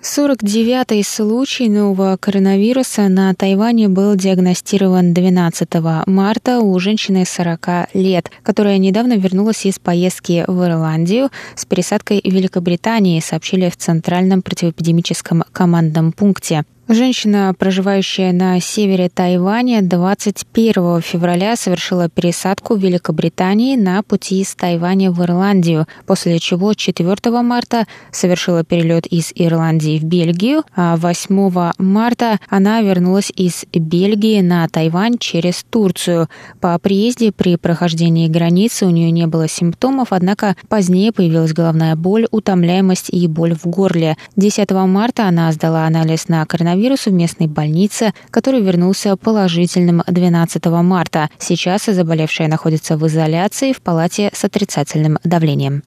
[0.04, 5.68] 49-й случай нового коронавируса на Тайване был диагностирован 12
[6.06, 12.30] марта у женщины 40 лет, которая недавно вернулась из поездки в Ирландию с пересадкой в
[12.30, 16.64] Великобритании, сообщили в Центральном противоэпидемическом командном пункте.
[16.86, 25.10] Женщина, проживающая на севере Тайваня, 21 февраля совершила пересадку в Великобритании на пути из Тайваня
[25.10, 32.38] в Ирландию, после чего 4 марта совершила перелет из Ирландии в Бельгию, а 8 марта
[32.50, 36.28] она вернулась из Бельгии на Тайвань через Турцию.
[36.60, 42.26] По приезде при прохождении границы у нее не было симптомов, однако позднее появилась головная боль,
[42.30, 44.18] утомляемость и боль в горле.
[44.36, 50.66] 10 марта она сдала анализ на коронавирус коронавирусу в местной больнице, который вернулся положительным 12
[50.66, 51.30] марта.
[51.38, 55.82] Сейчас заболевшая находится в изоляции в палате с отрицательным давлением.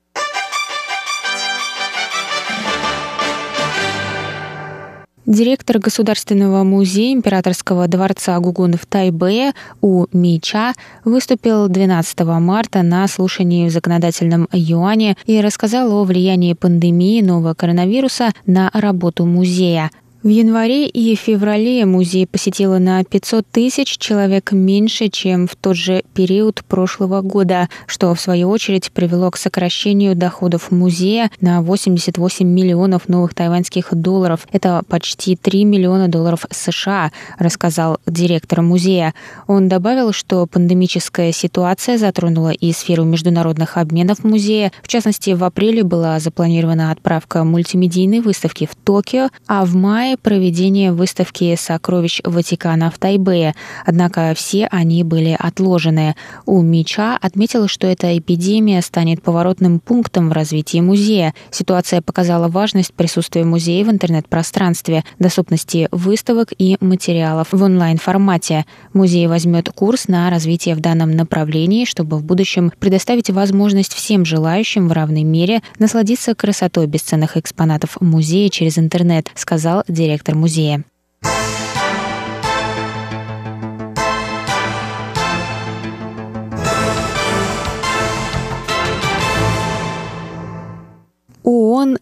[5.25, 10.73] Директор Государственного музея Императорского дворца Гугун в Тайбэе У Мича
[11.03, 18.31] выступил 12 марта на слушании в законодательном юане и рассказал о влиянии пандемии нового коронавируса
[18.45, 19.91] на работу музея.
[20.27, 26.03] В январе и феврале музей посетило на 500 тысяч человек меньше, чем в тот же
[26.13, 33.07] период прошлого года, что в свою очередь привело к сокращению доходов музея на 88 миллионов
[33.07, 34.45] новых тайваньских долларов.
[34.51, 39.13] Это почти 3 миллиона долларов США, рассказал директор музея.
[39.47, 44.73] Он добавил, что пандемическая ситуация затронула и сферу международных обменов музея.
[44.83, 50.37] В частности, в апреле была запланирована отправка мультимедийной выставки в Токио, а в мае мае
[50.37, 53.55] проведение выставки сокровищ Ватикана в Тайбэе,
[53.85, 56.15] однако все они были отложены.
[56.45, 61.33] У Мича отметил, что эта эпидемия станет поворотным пунктом в развитии музея.
[61.51, 68.65] Ситуация показала важность присутствия музея в интернет-пространстве, доступности выставок и материалов в онлайн-формате.
[68.93, 74.87] Музей возьмет курс на развитие в данном направлении, чтобы в будущем предоставить возможность всем желающим
[74.87, 80.83] в равной мере насладиться красотой бесценных экспонатов музея через интернет, сказал директор музея.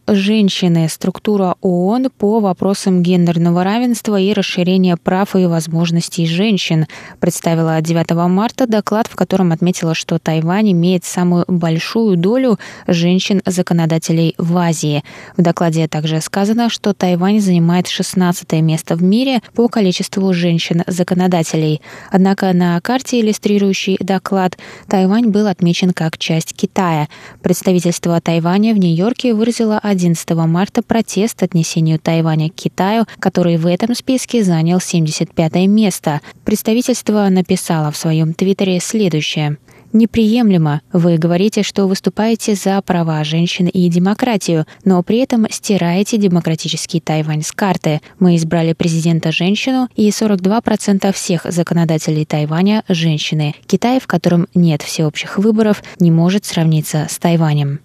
[0.07, 0.87] «Женщины.
[0.87, 6.85] Структура ООН по вопросам гендерного равенства и расширения прав и возможностей женщин»
[7.19, 14.55] представила 9 марта доклад, в котором отметила, что Тайвань имеет самую большую долю женщин-законодателей в
[14.57, 15.03] Азии.
[15.37, 21.81] В докладе также сказано, что Тайвань занимает 16 место в мире по количеству женщин-законодателей.
[22.11, 24.55] Однако на карте, иллюстрирующей доклад,
[24.87, 27.07] Тайвань был отмечен как часть Китая.
[27.41, 33.95] Представительство Тайваня в Нью-Йорке выразила 11 марта протест отнесению Тайваня к Китаю, который в этом
[33.95, 36.19] списке занял 75 место.
[36.43, 39.57] Представительство написало в своем твиттере следующее
[39.93, 40.81] неприемлемо.
[40.91, 47.43] Вы говорите, что выступаете за права женщин и демократию, но при этом стираете демократический Тайвань
[47.43, 48.01] с карты.
[48.19, 53.55] Мы избрали президента женщину, и 42% всех законодателей Тайваня– женщины.
[53.67, 57.79] Китай, в котором нет всеобщих выборов, не может сравниться с Тайванем.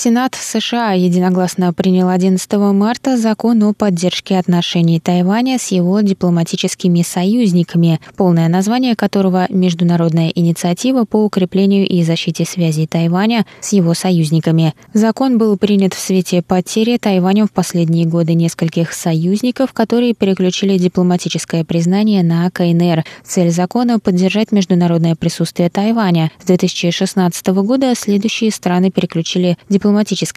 [0.00, 8.00] Сенат США единогласно принял 11 марта закон о поддержке отношений Тайваня с его дипломатическими союзниками,
[8.16, 14.72] полное название которого «Международная инициатива по укреплению и защите связей Тайваня с его союзниками».
[14.94, 21.64] Закон был принят в свете потери Тайванем в последние годы нескольких союзников, которые переключили дипломатическое
[21.64, 23.02] признание на КНР.
[23.24, 26.30] Цель закона– поддержать международное присутствие Тайваня.
[26.40, 29.87] С 2016 года следующие страны переключили дипломатическое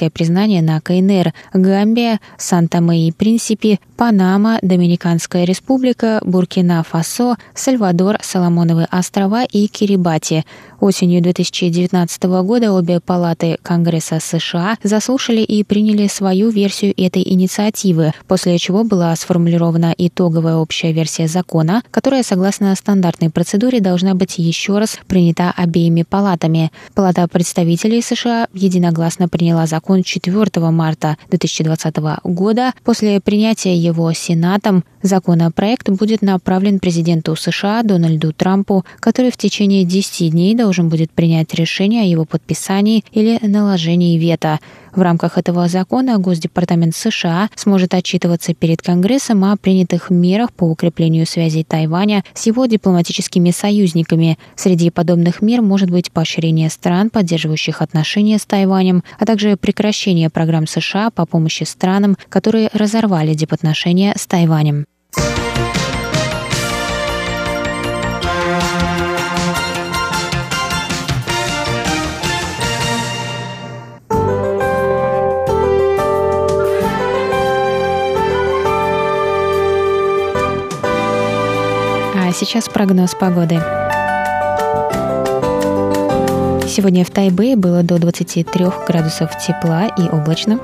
[0.10, 9.68] признание на КНР– Гамбия, Санта-Мэ и Принсипи, Панама, Доминиканская республика, Буркина-Фасо, Сальвадор, Соломоновы острова и
[9.68, 10.46] Кирибати.
[10.80, 18.58] Осенью 2019 года обе палаты Конгресса США заслушали и приняли свою версию этой инициативы, после
[18.58, 24.98] чего была сформулирована итоговая общая версия закона, которая, согласно стандартной процедуре, должна быть еще раз
[25.08, 26.72] принята обеими палатами.
[26.96, 32.74] Палата представителей США единогласно приняла закон 4 марта 2020 года.
[32.84, 40.32] После принятия его Сенатом законопроект будет направлен президенту США Дональду Трампу, который в течение 10
[40.32, 44.60] дней должен будет принять решение о его подписании или наложении вето.
[44.96, 51.26] В рамках этого закона Госдепартамент США сможет отчитываться перед Конгрессом о принятых мерах по укреплению
[51.26, 54.38] связей Тайваня с его дипломатическими союзниками.
[54.56, 60.68] Среди подобных мер может быть поощрение стран, поддерживающих отношения с Тайванем, а также прекращение программ
[60.68, 64.86] США по помощи странам, которые разорвали дипотношения с Тайванем.
[82.34, 83.60] Сейчас прогноз погоды.
[86.68, 90.60] Сегодня в Тайбэе было до 23 градусов тепла и облачно.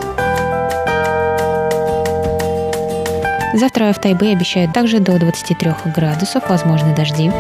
[3.53, 7.31] Завтра в Тайбэе обещают также до 23 градусов, возможны дожди.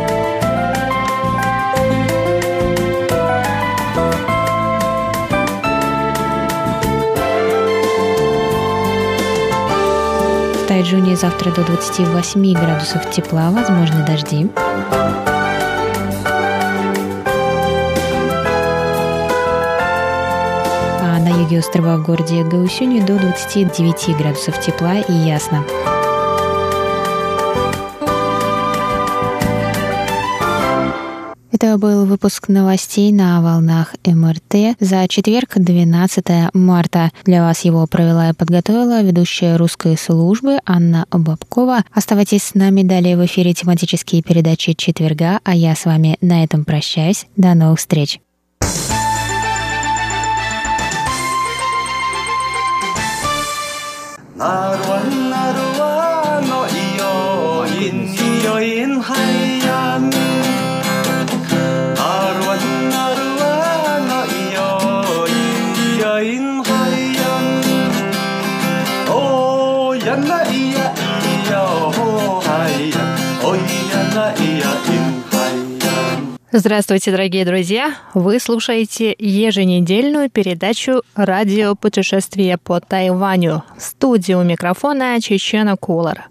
[10.67, 14.49] Тайджуне завтра до 28 градусов тепла, возможны дожди.
[21.01, 25.63] А на юге острова в городе Гаусюни до 29 градусов тепла и ясно.
[31.59, 37.09] Это был выпуск новостей на волнах МРТ за четверг, 12 марта.
[37.25, 41.83] Для вас его провела и подготовила ведущая русской службы Анна Бабкова.
[41.91, 46.63] Оставайтесь с нами далее в эфире тематические передачи четверга, а я с вами на этом
[46.63, 47.25] прощаюсь.
[47.35, 48.19] До новых встреч!
[76.53, 77.97] Здравствуйте, дорогие друзья!
[78.13, 83.63] Вы слушаете еженедельную передачу «Радио путешествия по Тайваню».
[83.77, 86.29] В студии микрофона Чечена Кулар.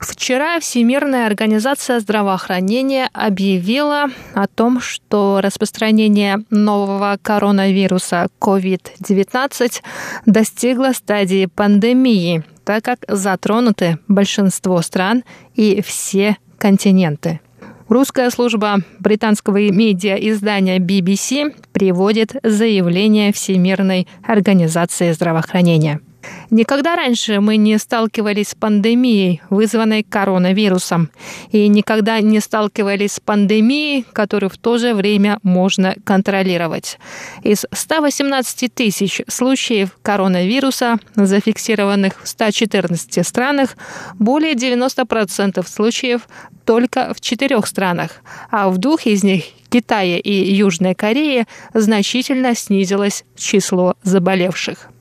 [0.00, 9.82] Вчера Всемирная организация здравоохранения объявила о том, что распространение нового коронавируса COVID-19
[10.26, 15.22] достигло стадии пандемии, так как затронуты большинство стран
[15.54, 17.40] и все континенты.
[17.88, 26.00] Русская служба британского медиа-издания BBC приводит заявление Всемирной организации здравоохранения.
[26.50, 31.10] Никогда раньше мы не сталкивались с пандемией, вызванной коронавирусом,
[31.50, 36.98] и никогда не сталкивались с пандемией, которую в то же время можно контролировать.
[37.42, 43.76] Из 118 тысяч случаев коронавируса, зафиксированных в 114 странах,
[44.18, 46.28] более 90% случаев
[46.64, 53.24] только в четырех странах, а в двух из них Китае и Южной Корее значительно снизилось
[53.36, 54.93] число заболевших.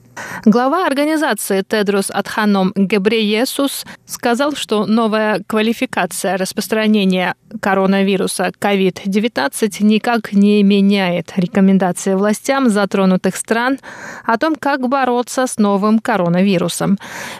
[0.45, 11.31] Глава организации Тедрос Адханом Гебреесус сказал, что новая квалификация распространения коронавируса COVID-19 никак не меняет
[11.37, 13.79] рекомендации властям затронутых стран
[14.25, 16.97] о том, как бороться с новым коронавирусом.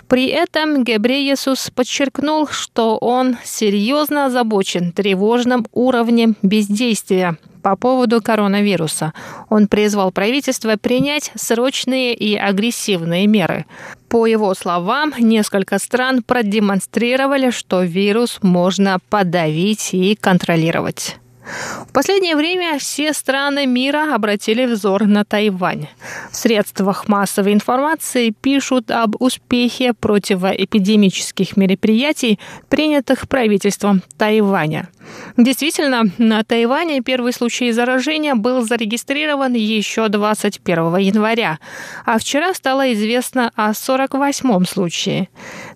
[0.08, 9.14] При этом Гебреесус подчеркнул, что он серьезно озабочен тревожным уровнем бездействия по поводу коронавируса.
[9.50, 13.66] Он призвал правительство принять срочные и агрессивные меры.
[14.10, 21.18] По его словам, несколько стран продемонстрировали, что вирус можно подавить и контролировать.
[21.88, 25.88] В последнее время все страны мира обратили взор на Тайвань.
[26.32, 32.40] В средствах массовой информации пишут об успехе противоэпидемических мероприятий,
[32.70, 34.88] принятых правительством Тайваня.
[35.38, 41.60] Действительно, на Тайване первый случай заражения был зарегистрирован еще 21 января,
[42.06, 45.30] а вчера стало известно о 48-м случае.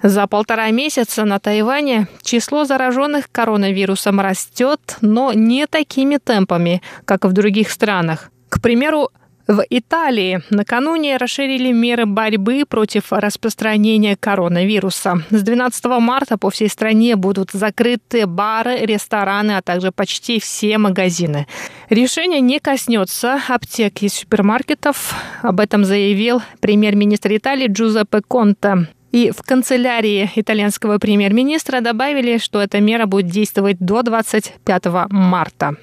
[0.04, 7.34] За полтора месяца на Тайване число зараженных коронавирусом растет, но не такими темпами, как в
[7.34, 8.32] других странах.
[8.50, 9.10] К примеру,
[9.48, 15.24] в Италии накануне расширили меры борьбы против распространения коронавируса.
[15.30, 21.48] С 12 марта по всей стране будут закрыты бары, рестораны, а также почти все магазины.
[21.90, 25.16] Решение не коснется аптек и супермаркетов.
[25.42, 28.88] Об этом заявил премьер-министр Италии Джузеппе Конте.
[29.14, 35.78] И в канцелярии итальянского премьер-министра добавили, что эта мера будет действовать до 25 марта.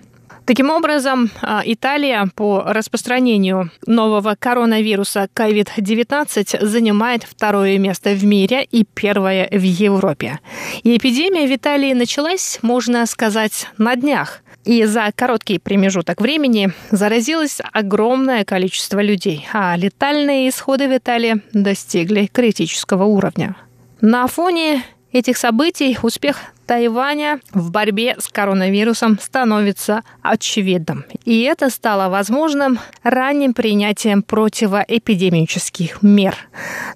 [0.46, 8.84] Таким образом, а, Италия по распространению нового коронавируса COVID-19 занимает второе место в мире и
[8.84, 10.40] первое в Европе.
[10.82, 14.42] И эпидемия в Италии началась, можно сказать, на днях.
[14.66, 22.26] И за короткий промежуток времени заразилось огромное количество людей, а летальные исходы в Италии достигли
[22.30, 23.56] критического уровня.
[24.02, 24.82] На фоне
[25.12, 31.04] этих событий успех Тайваня в борьбе с коронавирусом становится очевидным.
[31.24, 36.36] И это стало возможным ранним принятием противоэпидемических мер.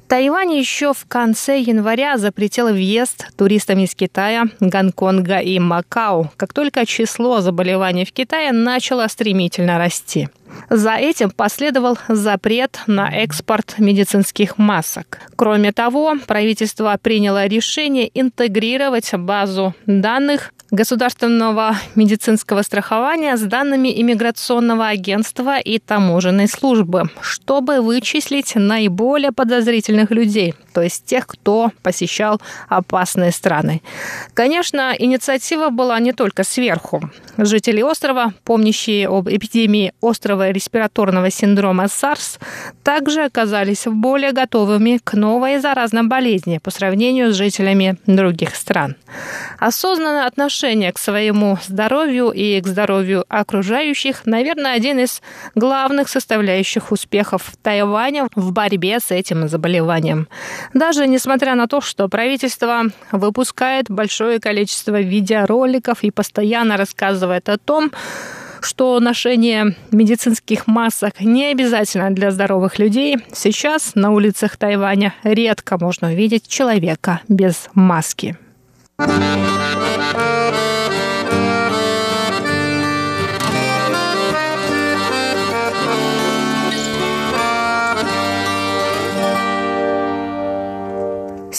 [0.06, 6.87] Тайвань еще в конце января запретил въезд туристам из Китая, Гонконга и Макао, как только
[6.87, 10.28] число заболеваний в Китае начало стремительно расти.
[10.70, 15.20] За этим последовал запрет на экспорт медицинских масок.
[15.37, 25.58] Кроме того, правительство приняло решение интегрировать базу данных государственного медицинского страхования с данными иммиграционного агентства
[25.58, 33.80] и таможенной службы, чтобы вычислить наиболее подозрительных людей, то есть тех, кто посещал опасные страны.
[34.34, 37.10] Конечно, инициатива была не только сверху.
[37.38, 42.38] Жители острова, помнящие об эпидемии острого респираторного синдрома SARS,
[42.84, 48.96] также оказались более готовыми к новой заразной болезни по сравнению с жителями других стран.
[49.58, 55.22] Осознанное отношение к своему здоровью и к здоровью окружающих, наверное, один из
[55.54, 60.26] главных составляющих успехов Тайваня в борьбе с этим заболеванием.
[60.74, 67.92] Даже несмотря на то, что правительство выпускает большое количество видеороликов и постоянно рассказывает о том,
[68.60, 76.08] что ношение медицинских масок не обязательно для здоровых людей, сейчас на улицах Тайваня редко можно
[76.08, 78.36] увидеть человека без маски.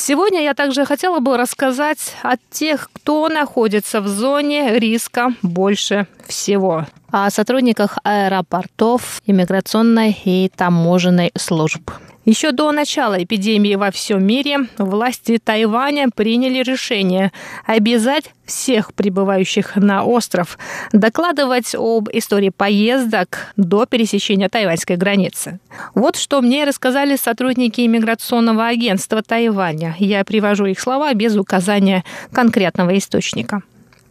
[0.10, 6.88] Сегодня я также хотела бы рассказать о тех, кто находится в зоне риска больше всего.
[7.12, 11.92] О сотрудниках аэропортов, иммиграционной и таможенной служб.
[12.30, 17.32] Еще до начала эпидемии во всем мире власти Тайваня приняли решение
[17.66, 20.60] обязать всех прибывающих на остров
[20.94, 25.60] докладывать об истории поездок до пересечения тайваньской границы.
[25.96, 29.96] Вот что мне рассказали сотрудники иммиграционного агентства Тайваня.
[29.98, 33.64] Я привожу их слова без указания конкретного источника.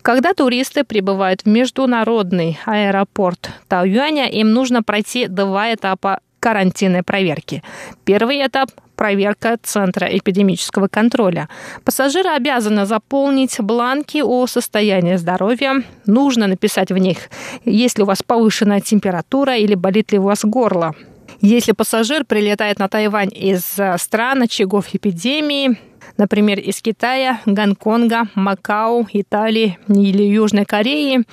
[0.02, 7.62] Когда туристы прибывают в международный аэропорт Тайюаня, им нужно пройти два этапа карантинной проверки.
[8.04, 11.46] Первый этап проверка Центра эпидемического контроля.
[11.84, 15.82] Пассажиры обязаны заполнить бланки о состоянии здоровья.
[16.06, 17.18] Нужно написать в них,
[17.66, 20.94] есть ли у вас повышенная температура или болит ли у вас горло.
[21.42, 25.78] Если пассажир прилетает на Тайвань из э, стран очагов эпидемии,
[26.16, 31.24] например, из Китая, Гонконга, Макао, Италии или Южной Кореи,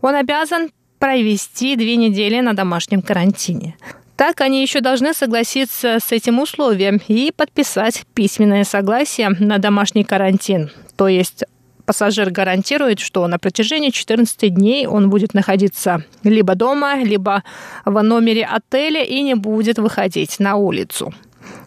[0.00, 3.76] он обязан провести две недели на домашнем карантине.
[4.16, 10.70] Так они еще должны согласиться с этим условием и подписать письменное согласие на домашний карантин.
[10.96, 11.44] То есть
[11.84, 17.42] пассажир гарантирует, что на протяжении 14 дней он будет находиться либо дома, либо
[17.84, 21.12] в номере отеля и не будет выходить на улицу.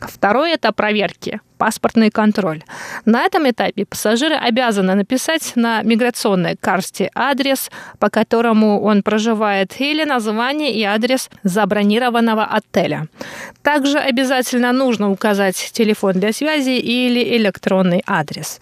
[0.01, 2.63] Второй этап проверки паспортный контроль.
[3.05, 10.03] На этом этапе пассажиры обязаны написать на миграционной карте адрес, по которому он проживает, или
[10.03, 13.07] название и адрес забронированного отеля.
[13.63, 18.59] Также обязательно нужно указать телефон для связи или электронный адрес.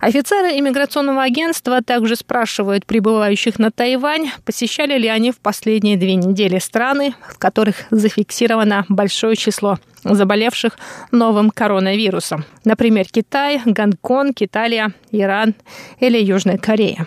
[0.00, 6.58] Офицеры иммиграционного агентства также спрашивают прибывающих на Тайвань, посещали ли они в последние две недели
[6.58, 10.78] страны, в которых зафиксировано большое число заболевших
[11.10, 12.44] новым коронавирусом.
[12.64, 15.54] Например, Китай, Гонконг, Италия, Иран
[15.98, 17.06] или Южная Корея.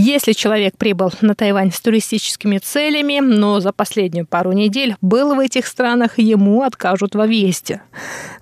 [0.00, 5.40] Если человек прибыл на Тайвань с туристическими целями, но за последнюю пару недель был в
[5.40, 7.82] этих странах, ему откажут во въезде.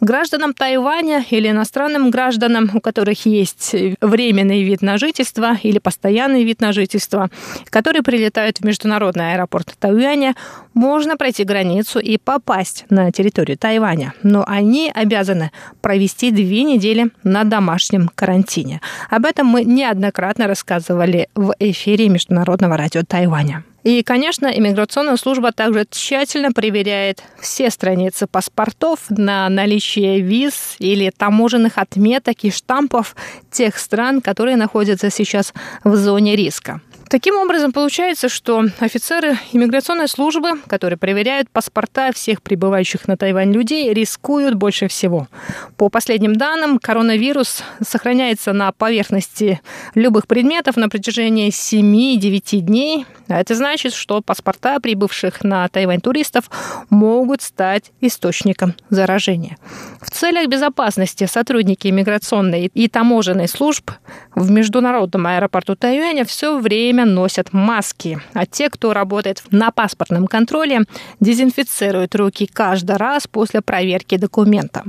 [0.03, 6.61] Гражданам Тайваня или иностранным гражданам, у которых есть временный вид на жительство или постоянный вид
[6.61, 7.31] на жительство,
[7.71, 10.35] которые прилетают в международный аэропорт Тайваня,
[10.75, 14.13] можно пройти границу и попасть на территорию Тайваня.
[14.23, 18.83] Но они обязаны провести две недели на домашнем карантине.
[19.09, 23.65] Об этом мы неоднократно рассказывали в эфире Международного радио Тайваня.
[23.87, 31.79] И, конечно, иммиграционная служба также тщательно проверяет все страницы паспортов на наличие виз или таможенных
[31.79, 33.15] отметок и штампов
[33.51, 36.81] тех стран, которые находятся сейчас в зоне риска.
[37.09, 43.93] Таким образом, получается, что офицеры иммиграционной службы, которые проверяют паспорта всех прибывающих на Тайвань людей,
[43.95, 45.29] рискуют больше всего.
[45.77, 49.61] По последним данным, коронавирус сохраняется на поверхности
[49.95, 53.07] любых предметов на протяжении 7-9 дней.
[53.29, 56.51] А это значит, что паспорта прибывших на Тайвань туристов
[56.91, 59.59] могут стать источником заражения.
[60.01, 63.91] В целях безопасности сотрудники иммиграционной и таможенной служб
[64.35, 70.27] в международном аэропорту Тайваня все время время носят маски, а те, кто работает на паспортном
[70.27, 70.85] контроле,
[71.21, 74.85] дезинфицируют руки каждый раз после проверки документа.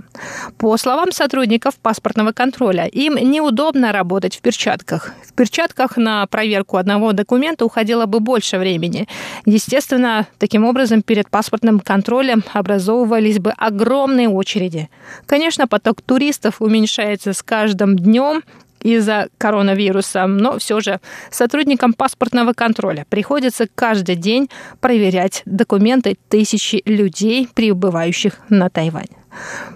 [0.57, 5.11] По словам сотрудников паспортного контроля, им неудобно работать в перчатках.
[5.25, 9.07] В перчатках на проверку одного документа уходило бы больше времени.
[9.45, 14.89] Естественно, таким образом перед паспортным контролем образовывались бы огромные очереди.
[15.25, 18.43] Конечно, поток туристов уменьшается с каждым днем,
[18.81, 20.99] из-за коронавируса, но все же
[21.31, 29.07] сотрудникам паспортного контроля приходится каждый день проверять документы тысячи людей, прибывающих на Тайвань.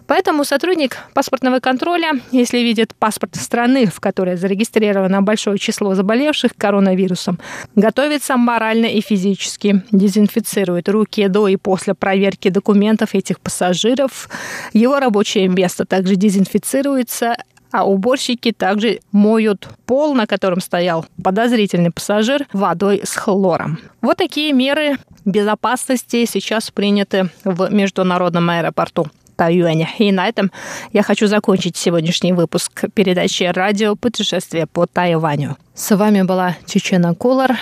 [0.08, 7.40] Поэтому сотрудник паспортного контроля, если видит паспорт страны, в которой зарегистрировано большое число заболевших коронавирусом,
[7.76, 14.30] готовится морально и физически, дезинфицирует руки до и после проверки документов этих пассажиров.
[14.74, 17.36] Его рабочее место также дезинфицируется,
[17.72, 23.80] а уборщики также моют пол, на котором стоял подозрительный пассажир, водой с хлором.
[24.02, 29.08] Вот такие меры безопасности сейчас приняты в международном аэропорту.
[29.36, 29.90] Тайюэня.
[29.98, 30.52] И на этом
[30.94, 35.58] я хочу закончить сегодняшний выпуск передачи «Радио путешествие по Тайваню».
[35.74, 37.58] С вами была Чечена Кулар.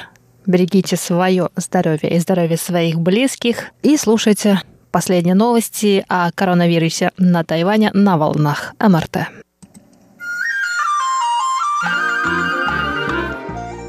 [0.45, 3.72] Берегите свое здоровье и здоровье своих близких.
[3.82, 9.30] И слушайте последние новости о коронавирусе на Тайване на волнах МРТ.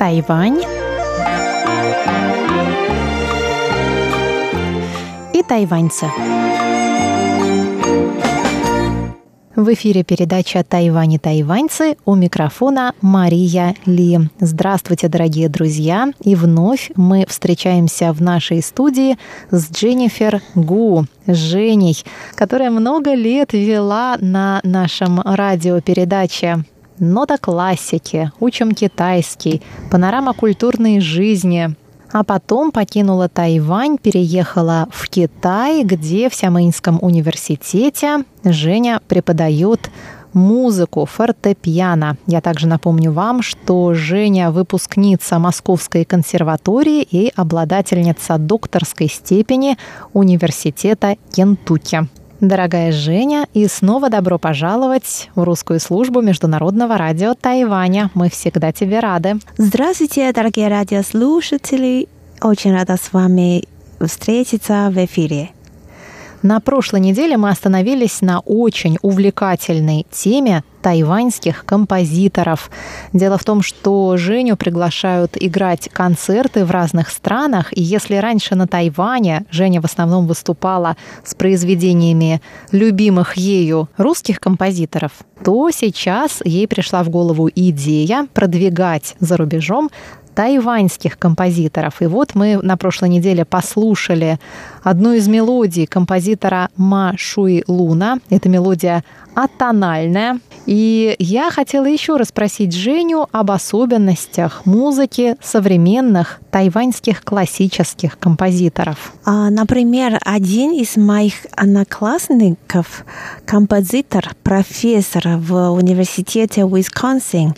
[0.01, 0.63] Тайвань
[5.35, 6.07] и тайваньцы.
[9.55, 14.21] В эфире передача «Тайвань и тайваньцы» у микрофона Мария Ли.
[14.41, 16.11] Здравствуйте, дорогие друзья!
[16.23, 19.19] И вновь мы встречаемся в нашей студии
[19.51, 22.03] с Дженнифер Гу, Женей,
[22.37, 26.65] которая много лет вела на нашем радиопередаче
[27.01, 31.75] нота классики, учим китайский, панорама культурной жизни.
[32.13, 39.91] А потом покинула Тайвань, переехала в Китай, где в Сямынском университете Женя преподает
[40.33, 42.17] музыку, фортепиано.
[42.27, 49.77] Я также напомню вам, что Женя выпускница Московской консерватории и обладательница докторской степени
[50.13, 52.09] Университета Кентукки.
[52.41, 58.11] Дорогая Женя, и снова добро пожаловать в русскую службу Международного радио Тайваня.
[58.15, 59.37] Мы всегда тебе рады.
[59.59, 62.09] Здравствуйте, дорогие радиослушатели.
[62.41, 63.65] Очень рада с вами
[64.01, 65.51] встретиться в эфире.
[66.43, 72.71] На прошлой неделе мы остановились на очень увлекательной теме тайваньских композиторов.
[73.13, 78.67] Дело в том, что Женю приглашают играть концерты в разных странах, и если раньше на
[78.67, 82.41] Тайване Женя в основном выступала с произведениями
[82.73, 85.13] любимых ею русских композиторов,
[85.45, 89.91] то сейчас ей пришла в голову идея продвигать за рубежом
[90.35, 92.03] тайваньских композиторов.
[92.03, 94.39] И вот мы на прошлой неделе послушали
[94.83, 98.19] одну из мелодий композитора Ма Шуи Луна.
[98.31, 100.39] Эта мелодия атональная.
[100.67, 109.13] И я хотела еще раз спросить Женю об особенностях музыки современных тайваньских классических композиторов.
[109.25, 113.05] А, например, один из моих одноклассников,
[113.45, 117.55] композитор, профессор в университете Уисконсин,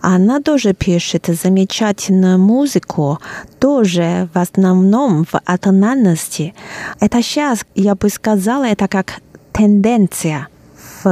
[0.00, 3.18] она тоже пишет замечательную музыку,
[3.58, 6.54] тоже в основном в атональности.
[7.00, 9.20] Это сейчас, я бы сказала, это как
[9.52, 10.48] тенденция–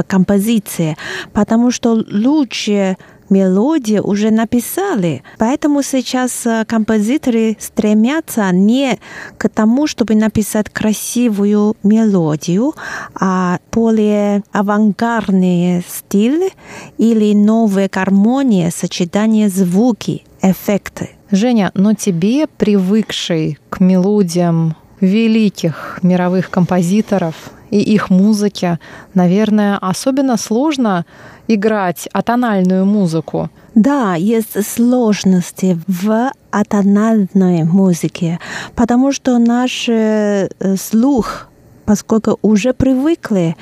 [0.03, 0.97] в композиции,
[1.33, 2.97] потому что лучшие
[3.29, 5.23] мелодии уже написали.
[5.37, 8.99] Поэтому сейчас э, композиторы стремятся не
[9.37, 12.73] к тому, чтобы написать красивую мелодию,
[13.19, 16.51] а более авангардные стили
[16.97, 21.11] или новые гармонии, сочетание звуки, эффекты.
[21.29, 27.35] Женя, но тебе, привыкшей к мелодиям великих мировых композиторов,
[27.69, 28.79] и их музыке,
[29.13, 31.05] наверное, особенно сложно
[31.47, 33.49] играть атональную музыку.
[33.75, 38.39] Да, есть сложности в атональной музыке,
[38.75, 41.47] потому что наш э, слух,
[41.85, 43.55] поскольку уже привыкли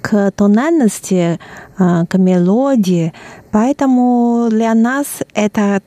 [0.00, 1.38] к тональности,
[1.78, 3.12] э, к мелодии,
[3.50, 5.82] поэтому для нас это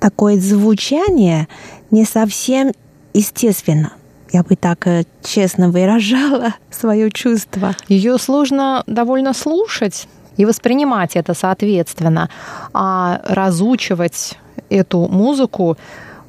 [0.00, 1.48] такое звучание
[1.90, 2.72] не совсем
[3.12, 3.92] естественно
[4.32, 7.74] я бы так э, честно выражала свое чувство.
[7.88, 12.30] Ее сложно довольно слушать и воспринимать это соответственно,
[12.72, 14.38] а разучивать
[14.70, 15.76] эту музыку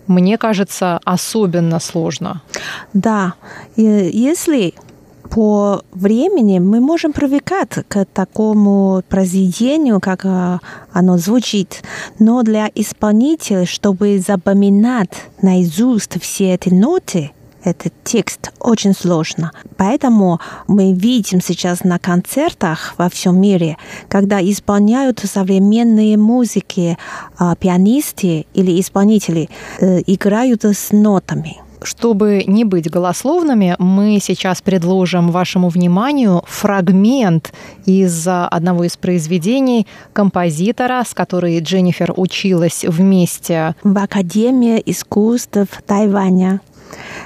[0.08, 2.42] мне кажется, особенно сложно.
[2.94, 3.36] Да,
[3.76, 4.74] если
[5.30, 10.58] по времени мы можем привыкать к такому произведению, как э,
[10.92, 11.84] оно звучит.
[12.18, 17.32] Но для исполнителя, чтобы запоминать наизусть все эти ноты,
[17.64, 19.52] этот текст очень сложно.
[19.78, 26.98] Поэтому мы видим сейчас на концертах во всем мире, когда исполняют современные музыки,
[27.38, 31.58] а, пианисты или исполнители э, играют с нотами.
[31.82, 37.54] Чтобы не быть голословными, мы сейчас предложим вашему вниманию фрагмент
[37.86, 46.60] из одного из произведений композитора, с которой Дженнифер училась вместе в Академии искусств Тайваня.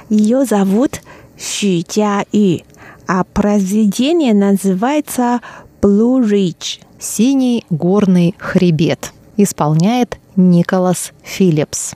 [0.08, 1.00] Ее зовут
[1.36, 2.64] Xu Jiayu,
[3.06, 5.40] а произведение называется
[5.80, 6.80] Blue Ridge.
[6.98, 9.12] Синий горный хребет.
[9.36, 11.94] Исполняет Николас Филлипс.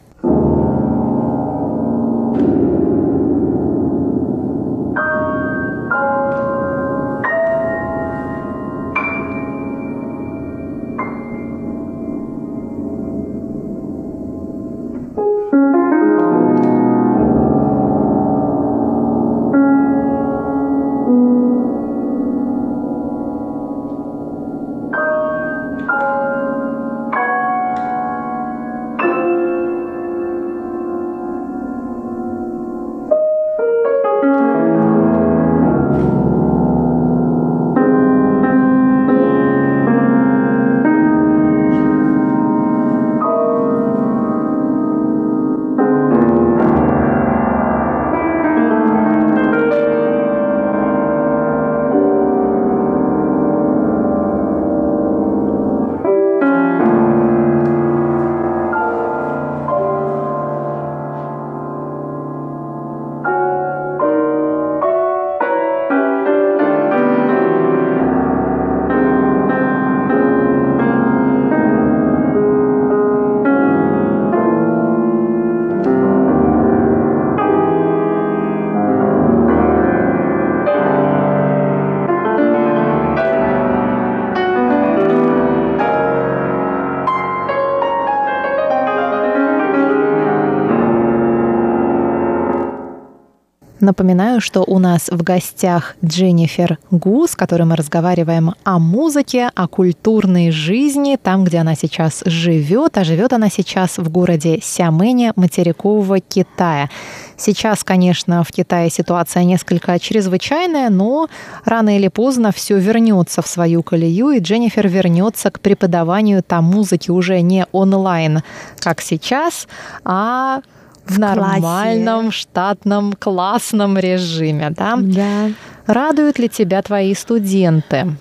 [93.88, 99.66] Напоминаю, что у нас в гостях Дженнифер Гу, с которой мы разговариваем о музыке, о
[99.66, 106.20] культурной жизни, там, где она сейчас живет, а живет она сейчас в городе Сямене материкового
[106.20, 106.90] Китая.
[107.38, 111.30] Сейчас, конечно, в Китае ситуация несколько чрезвычайная, но
[111.64, 117.10] рано или поздно все вернется в свою колею, и Дженнифер вернется к преподаванию там музыки
[117.10, 118.42] уже не онлайн,
[118.80, 119.66] как сейчас,
[120.04, 120.60] а
[121.08, 122.38] в нормальном классе.
[122.38, 124.96] штатном классном режиме, да?
[124.96, 125.50] Да.
[125.86, 128.14] Радуют ли тебя твои студенты?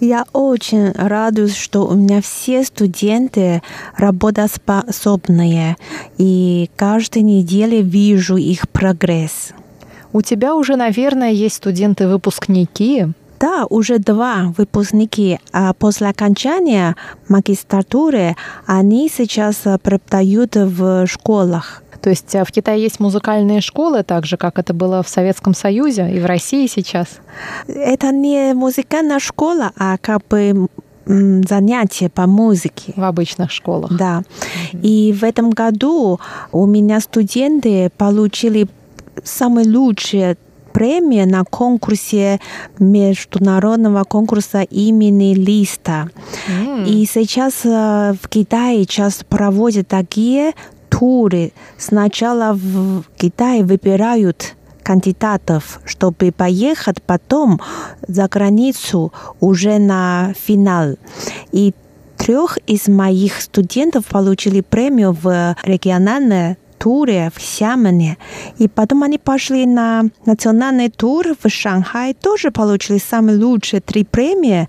[0.00, 3.62] Я очень радуюсь, что у меня все студенты
[3.96, 5.76] работоспособные,
[6.18, 9.52] и каждой неделе вижу их прогресс.
[10.12, 13.06] У тебя уже, наверное, есть студенты-выпускники.
[13.38, 15.38] Да, уже два выпускники.
[15.52, 16.96] А после окончания
[17.28, 21.82] магистратуры они сейчас преподают в школах.
[22.06, 25.54] То есть а в Китае есть музыкальные школы, так же, как это было в Советском
[25.54, 27.18] Союзе и в России сейчас?
[27.66, 30.68] Это не музыкальная школа, а как бы
[31.04, 32.92] занятия по музыке.
[32.94, 33.90] В обычных школах.
[33.96, 34.22] Да.
[34.72, 36.20] И в этом году
[36.52, 38.68] у меня студенты получили
[39.24, 40.36] самые лучшие
[40.76, 42.38] премии на конкурсе
[42.78, 46.10] международного конкурса имени Листа.
[46.48, 46.86] Mm.
[46.86, 50.52] И сейчас э, в Китае часто проводят такие
[50.88, 51.52] туры.
[51.78, 57.60] Сначала в Китае выбирают кандидатов, чтобы поехать потом
[58.06, 60.96] за границу уже на финал.
[61.50, 61.74] И
[62.16, 68.16] трех из моих студентов получили премию в региональной туре в Сямане.
[68.58, 74.68] И потом они пошли на национальный тур в Шанхай, тоже получили самые лучшие три премии.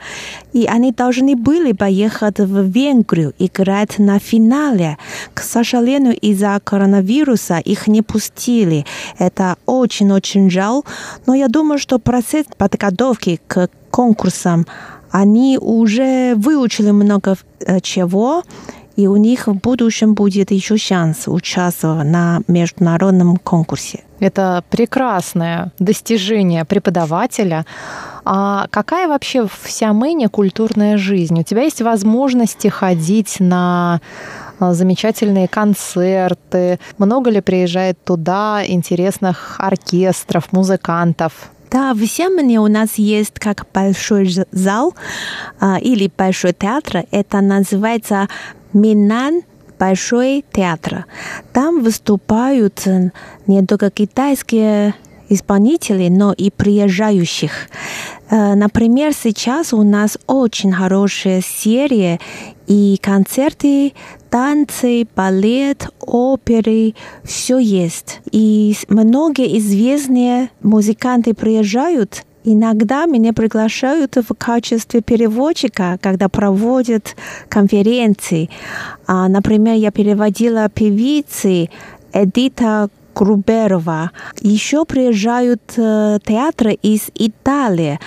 [0.53, 4.97] И они должны были поехать в Венгрию играть на финале.
[5.33, 8.85] К сожалению, из-за коронавируса их не пустили.
[9.17, 10.81] Это очень-очень жаль.
[11.25, 14.65] Но я думаю, что процесс подготовки к конкурсам
[15.11, 18.43] они уже выучили много э, чего,
[18.97, 24.03] и у них в будущем будет еще шанс участвовать на международном конкурсе.
[24.19, 27.65] Это прекрасное достижение преподавателя.
[28.25, 31.39] А какая вообще в Сиамене культурная жизнь?
[31.39, 34.01] У тебя есть возможности ходить на
[34.59, 36.79] а, замечательные концерты?
[36.97, 41.51] Много ли приезжает туда интересных оркестров, музыкантов?
[41.69, 44.95] Да, в Сиамане у нас есть как большой зал
[45.59, 47.03] а, или большой театр.
[47.11, 48.29] Это называется
[48.73, 49.43] Минан
[49.79, 51.05] Большой театр.
[51.53, 52.83] Там выступают
[53.45, 54.95] не только китайские
[55.29, 57.51] исполнителей, но и приезжающих.
[58.29, 62.19] Э, например, сейчас у нас очень хорошая серия
[62.65, 63.93] и концерты,
[64.29, 68.21] танцы, балет, оперы, все есть.
[68.31, 77.17] И многие известные музыканты приезжают Иногда меня приглашают в качестве переводчика, когда проводят
[77.49, 78.49] конференции.
[79.05, 81.69] А, например, я переводила певицы
[82.13, 84.11] Эдита Груберова.
[84.41, 87.99] Еще приезжают э, театры из Италии.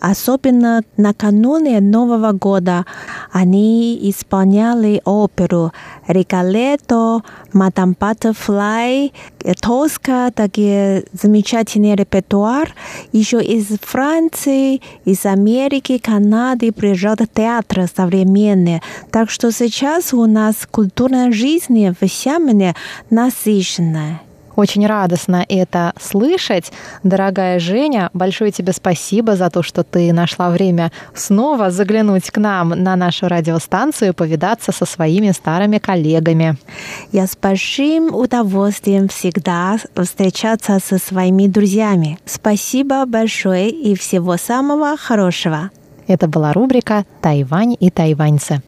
[0.00, 2.86] Особенно накануне Нового года
[3.32, 5.72] они исполняли оперу
[6.06, 9.12] «Рикалето», «Мадам Баттерфлай»,
[9.60, 12.72] «Тоска», такие замечательный репертуар.
[13.10, 18.82] Еще из Франции, из Америки, Канады приезжают театры современные.
[19.10, 22.76] Так что сейчас у нас культурная жизнь в Сиамене
[23.10, 24.27] насыщенная.
[24.58, 26.72] Очень радостно это слышать.
[27.04, 32.70] Дорогая Женя, большое тебе спасибо за то, что ты нашла время снова заглянуть к нам
[32.70, 36.56] на нашу радиостанцию и повидаться со своими старыми коллегами.
[37.12, 42.18] Я с большим удовольствием всегда встречаться со своими друзьями.
[42.24, 45.70] Спасибо большое и всего самого хорошего.
[46.08, 48.60] Это была рубрика «Тайвань и тайваньцы».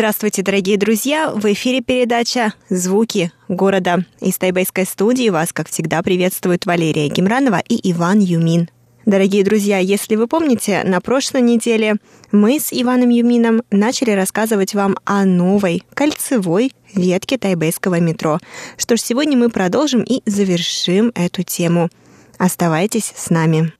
[0.00, 1.30] Здравствуйте, дорогие друзья!
[1.30, 4.06] В эфире передача «Звуки города».
[4.22, 8.70] Из тайбэйской студии вас, как всегда, приветствуют Валерия Гемранова и Иван Юмин.
[9.04, 11.96] Дорогие друзья, если вы помните, на прошлой неделе
[12.32, 18.38] мы с Иваном Юмином начали рассказывать вам о новой кольцевой ветке тайбэйского метро.
[18.78, 21.90] Что ж, сегодня мы продолжим и завершим эту тему.
[22.38, 23.70] Оставайтесь с нами.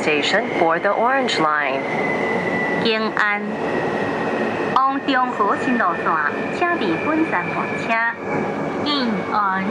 [0.00, 1.80] Station for the Orange Line.
[2.82, 3.42] 平安，
[4.74, 6.06] 往中和新路线，
[6.58, 7.92] 请伫本站换车。
[8.82, 9.64] 平安。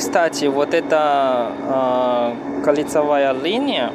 [0.00, 3.92] Кстати, вот эта э, кольцевая линия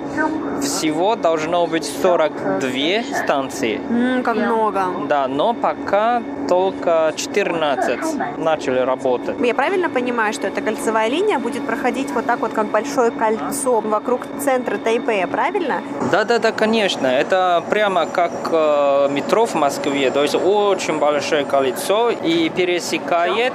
[0.61, 3.81] всего должно быть 42 станции.
[3.89, 4.83] М, как много.
[5.09, 9.35] Да, но пока только 14 начали работать.
[9.39, 13.79] Я правильно понимаю, что эта кольцевая линия будет проходить вот так вот, как большое кольцо
[13.79, 15.81] вокруг центра Тайпея, правильно?
[16.11, 17.07] Да, да, да, конечно.
[17.07, 20.11] Это прямо как э, метро в Москве.
[20.11, 23.53] То есть очень большое колесо и пересекает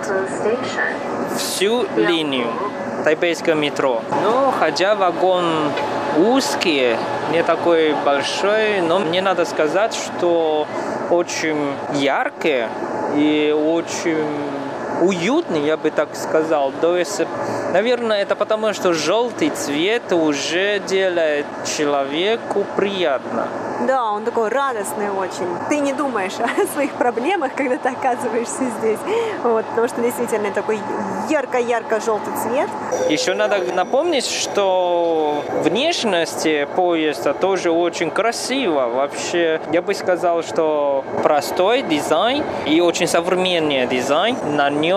[1.39, 2.39] всю линию
[3.05, 4.03] тайпейского метро.
[4.22, 5.70] Но хотя вагон
[6.16, 6.96] узкий,
[7.33, 10.66] не такой большой, но мне надо сказать, что
[11.11, 12.66] очень яркий
[13.14, 14.24] и очень
[15.01, 16.73] уютный, я бы так сказал.
[16.81, 17.23] То есть,
[17.73, 23.49] наверное, это потому, что желтый цвет уже делает человеку приятно.
[23.87, 25.47] Да, он такой радостный очень.
[25.69, 28.99] Ты не думаешь о своих проблемах, когда ты оказываешься здесь.
[29.43, 30.79] Вот, потому что действительно такой
[31.31, 32.69] ярко-ярко-желтый цвет.
[33.09, 38.89] Еще надо напомнить, что внешность поезда тоже очень красиво.
[38.89, 44.37] Вообще, я бы сказал, что простой дизайн и очень современный дизайн.
[44.57, 44.89] На нем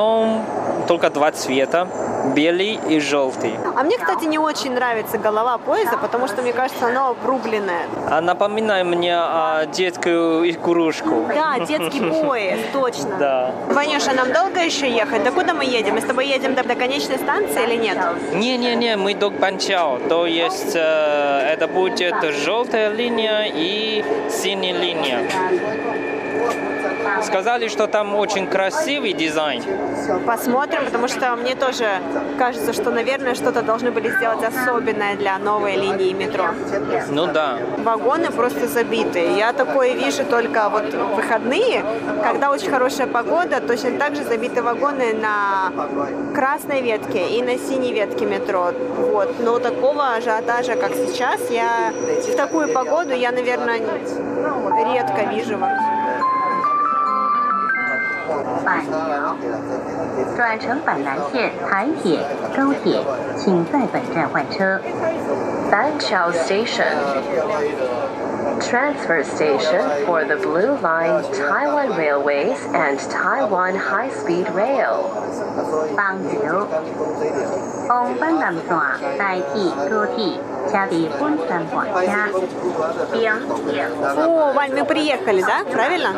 [0.87, 1.87] только два цвета
[2.35, 3.53] белый и желтый.
[3.75, 7.85] А мне, кстати, не очень нравится голова поезда, потому что, мне кажется, она обрубленная.
[8.09, 11.25] А напоминай мне о детскую игрушку.
[11.27, 13.17] Да, детский поезд, точно.
[13.19, 13.51] Да.
[13.69, 15.23] Ванюша, нам долго еще ехать?
[15.23, 15.95] До куда мы едем?
[15.95, 17.97] Мы с тобой едем до, до конечной станции или нет?
[18.33, 19.99] Не-не-не, мы до Банчао.
[20.09, 26.12] То есть э, это будет желтая линия и синяя линия.
[27.21, 29.63] Сказали, что там очень красивый дизайн.
[30.25, 31.85] Посмотрим, потому что мне тоже
[32.37, 36.45] кажется, что, наверное, что-то должны были сделать особенное для новой линии метро.
[37.09, 37.57] Ну да.
[37.77, 39.19] Вагоны просто забиты.
[39.37, 41.83] Я такое вижу только вот в выходные,
[42.23, 45.71] когда очень хорошая погода, точно так же забиты вагоны на
[46.33, 48.71] красной ветке и на синей ветке метро.
[48.97, 49.39] Вот.
[49.39, 51.93] Но такого ажиотажа, как сейчас, я
[52.27, 53.79] в такую погоду я, наверное,
[54.93, 56.32] редко вижу вообще.
[58.65, 59.35] 板桥，
[60.35, 62.19] 转乘板南线、台铁、
[62.55, 62.99] 高铁，
[63.37, 64.79] 请在本站换车。
[65.71, 66.83] 板桥 Station.
[68.62, 75.10] Transfer station for the Blue Line, Taiwan Railways, and Taiwan High Speed Rail.
[75.96, 76.66] 板桥，
[77.88, 82.40] 往板南线、台铁、高铁，请伫本站换车。
[83.12, 83.22] 并
[83.72, 83.90] 线。
[84.16, 85.64] О, Вань, мы приехали, да?
[85.70, 86.14] Правильно?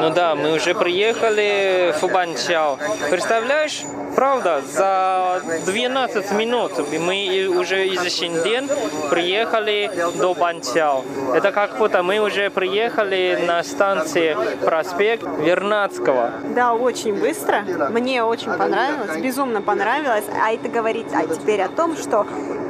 [0.00, 2.78] Ну да, мы уже приехали в Банчао.
[3.10, 3.84] Представляешь?
[4.14, 8.68] Правда, за 12 минут мы уже из Шинден
[9.10, 11.02] приехали до Банчао.
[11.34, 16.31] Это как будто мы уже приехали на станции проспект Вернадского.
[16.55, 17.63] Да, очень быстро.
[17.89, 20.25] Мне очень понравилось, безумно понравилось.
[20.43, 22.25] А это говорит а теперь о том, что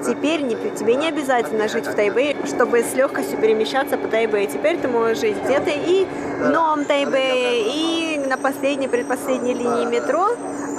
[0.06, 4.48] теперь не, тебе не обязательно жить в Тайбэе, чтобы с легкостью перемещаться по Тайбэе.
[4.48, 6.06] Теперь ты можешь жить где-то и
[6.40, 10.30] в Новом Тайбэе, и на последней, предпоследней линии метро.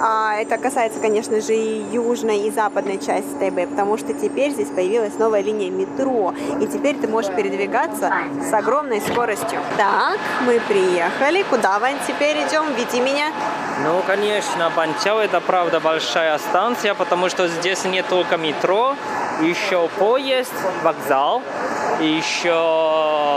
[0.00, 4.68] А это касается, конечно же, и южной, и западной части Тайбэя, потому что теперь здесь
[4.68, 8.12] появилась новая линия метро, и теперь ты можешь передвигаться
[8.48, 9.60] с огромной скоростью.
[9.76, 11.42] Так, мы приехали.
[11.50, 12.64] Куда, Вань, теперь идем?
[12.76, 13.32] Веди меня.
[13.84, 18.96] Ну, конечно, Банчао это правда большая станция, потому что здесь не только метро,
[19.40, 21.42] еще поезд, вокзал,
[22.00, 23.27] еще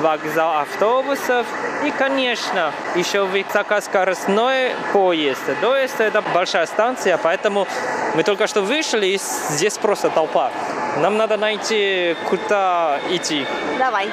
[0.00, 1.46] вокзал автобусов
[1.84, 5.42] и, конечно, еще высокоскоростной поезд.
[5.62, 7.66] Есть это большая станция, поэтому
[8.14, 10.50] мы только что вышли, и здесь просто толпа.
[10.98, 13.46] Нам надо найти, куда идти.
[13.78, 14.08] Давай.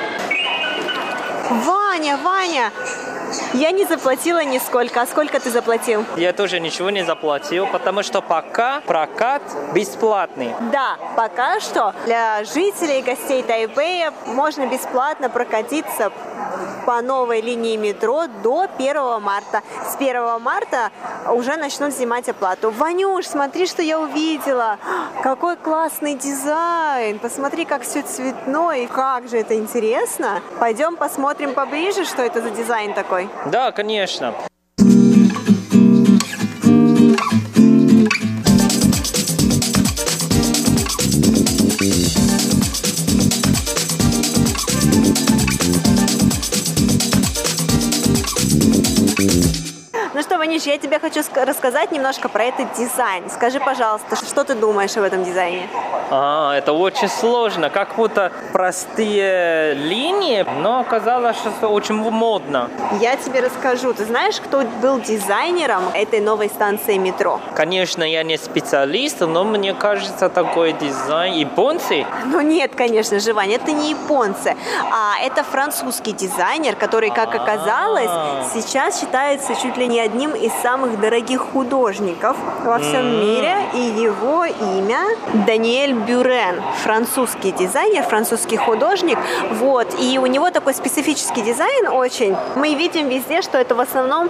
[1.50, 2.72] Ваня, Ваня,
[3.54, 5.02] я не заплатила нисколько.
[5.02, 6.06] А сколько ты заплатил?
[6.18, 9.42] Я тоже ничего не заплатил, потому что пока прокат
[9.74, 10.54] бесплатный.
[10.72, 16.12] Да, пока что для жителей и гостей Тайбэя можно бесплатно прокатиться
[16.86, 19.62] по новой линии метро до 1 марта.
[19.90, 20.90] С 1 марта
[21.30, 22.72] уже начнут взимать оплату.
[22.72, 24.78] Ванюш, смотри, что я увидела.
[25.24, 27.20] Какой классный дизайн.
[27.20, 28.88] Посмотри, как все цветное.
[28.88, 30.42] Как же это интересно.
[30.60, 33.21] Пойдем посмотрим поближе, что это за дизайн такой.
[33.52, 34.34] Да, конечно.
[50.52, 53.30] Что, Ванюш, я тебе хочу рассказать немножко про этот дизайн.
[53.30, 55.70] Скажи, пожалуйста, что ты думаешь об этом дизайне?
[56.14, 62.70] А, это очень сложно, как будто простые линии, но оказалось, что очень модно.
[63.00, 63.94] Я тебе расскажу.
[63.94, 67.40] Ты знаешь, кто был дизайнером этой новой станции метро?
[67.56, 72.06] Конечно, я не специалист, но мне кажется, такой дизайн японцы.
[72.26, 74.58] Ну нет, конечно же, Ваня, это не японцы,
[74.92, 78.46] а это французский дизайнер, который, как оказалось, а.
[78.54, 84.46] сейчас считается чуть ли не одним из самых дорогих художников во всем мире, и его
[84.46, 85.00] имя
[85.46, 89.18] Даниэль Бюрен, французский дизайнер, французский художник,
[89.54, 92.36] вот, и у него такой специфический дизайн очень.
[92.56, 94.30] Мы видим везде, что это в основном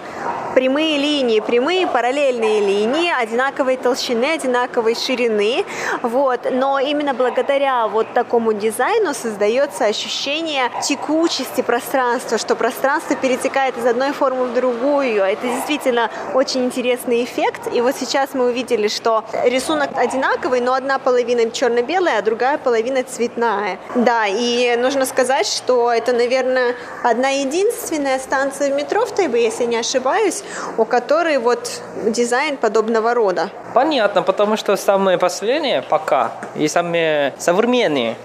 [0.53, 5.65] прямые линии, прямые параллельные линии одинаковой толщины, одинаковой ширины,
[6.01, 13.85] вот, но именно благодаря вот такому дизайну создается ощущение текучести пространства, что пространство перетекает из
[13.85, 15.23] одной формы в другую.
[15.23, 16.00] Это действительно
[16.33, 22.19] очень интересный эффект, и вот сейчас мы увидели, что рисунок одинаковый, но одна половина черно-белая,
[22.19, 23.77] а другая половина цветная.
[23.95, 29.77] Да, и нужно сказать, что это, наверное, одна единственная станция метро в Тайбе, если не
[29.77, 30.43] ошибаюсь,
[30.77, 33.49] у которой вот дизайн подобного рода.
[33.73, 38.15] Понятно, потому что самые последние пока и самые современные.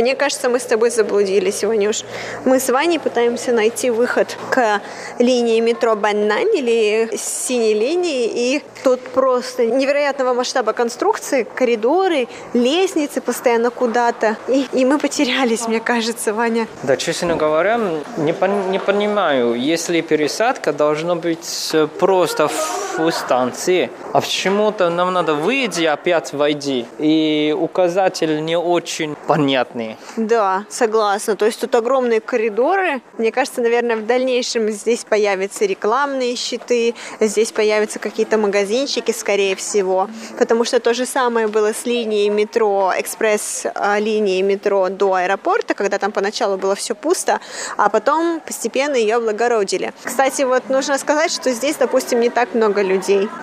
[0.00, 2.04] Мне кажется, мы с тобой заблудились, Ванюш.
[2.46, 4.80] Мы с Ваней пытаемся найти выход к
[5.18, 13.70] линии метро Баннань или синей линии, и тут просто невероятного масштаба конструкции, коридоры, лестницы постоянно
[13.70, 14.36] куда-то.
[14.48, 16.66] И, и мы потерялись, мне кажется, Ваня.
[16.82, 17.78] Да, честно говоря,
[18.16, 25.34] не, пон, не понимаю, если пересадка должна быть просто в станции, а почему-то нам надо
[25.34, 26.86] выйти, опять войди.
[26.98, 29.96] И указатель не очень понятный.
[30.16, 31.36] Да, согласна.
[31.36, 33.00] То есть тут огромные коридоры.
[33.18, 40.08] Мне кажется, наверное, в дальнейшем здесь появятся рекламные щиты, здесь появятся какие-то магазинчики, скорее всего.
[40.38, 46.12] Потому что то же самое было с линией метро, экспресс-линией метро до аэропорта, когда там
[46.12, 47.40] поначалу было все пусто,
[47.76, 49.92] а потом постепенно ее облагородили.
[50.04, 52.89] Кстати, вот нужно сказать, что здесь, допустим, не так много людей.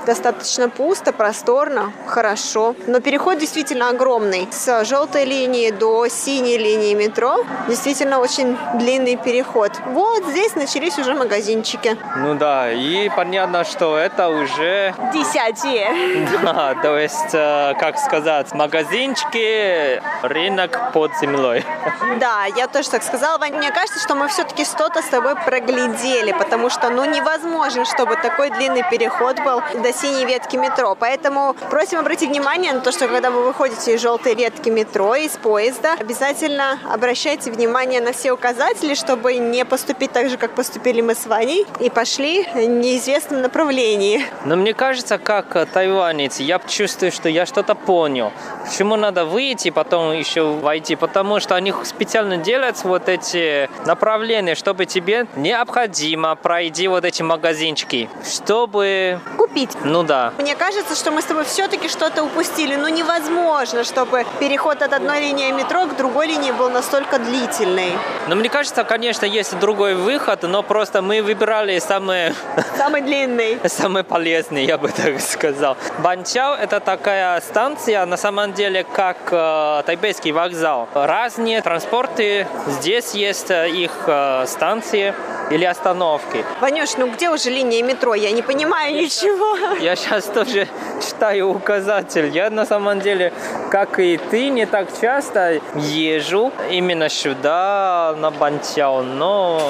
[0.06, 2.76] Достаточно пусто, просторно, хорошо.
[2.88, 4.48] Но переход действительно огромный.
[4.52, 7.46] С желтой линии до синей линии метро.
[7.68, 9.72] Действительно очень длинный переход.
[9.88, 11.98] Вот здесь начались уже магазинчики.
[12.18, 14.94] Ну да, и понятно, что это уже...
[15.14, 16.28] Десятие.
[16.48, 21.64] Да, то есть, э, как сказать, магазинчики, рынок под землей.
[22.20, 23.38] Да, я тоже так сказала.
[23.38, 28.50] Мне кажется, что мы все-таки что-то с тобой проглядели, потому что, ну, невозможно, чтобы такой
[28.50, 30.96] длинный переход был до синей ветки метро.
[30.98, 35.32] Поэтому просим обратить внимание на то, что когда вы выходите из желтой ветки метро, из
[35.32, 41.16] поезда, обязательно обращайте внимание на все указатели, чтобы не поступить так же, как поступили мы
[41.16, 44.26] с Ваней, и пошли в неизвестном направлении.
[44.46, 48.32] Но мне кажется, как тайванец, я чувствую, что я что-то понял.
[48.66, 50.96] Почему надо выйти, потом еще войти?
[50.96, 58.10] Потому что они специально делают вот эти направления, чтобы тебе необходимо пройти вот эти магазинчики,
[58.24, 59.17] чтобы...
[59.38, 59.72] Купить.
[59.84, 60.34] Ну да.
[60.38, 62.76] Мне кажется, что мы с тобой все-таки что-то упустили.
[62.76, 67.92] Ну невозможно, чтобы переход от одной линии метро к другой линии был настолько длительный.
[68.28, 72.34] Ну, мне кажется, конечно, есть другой выход, но просто мы выбирали самый...
[72.78, 73.60] Самый длинный.
[73.66, 75.78] Самый полезный, я бы так сказал.
[76.00, 80.88] Банчао– это такая станция, на самом деле, как э, тайбейский вокзал.
[80.94, 85.14] Разные транспорты, здесь есть э, их э, станции
[85.50, 86.44] или остановки.
[86.60, 88.14] Ванюш, ну где уже линия метро?
[88.14, 89.58] Я не понимаю ничего.
[89.80, 90.68] Я сейчас тоже
[91.02, 92.28] читаю указатель.
[92.28, 93.32] Я на самом деле,
[93.72, 99.62] как и ты, не так часто езжу именно сюда, на Бантяо, но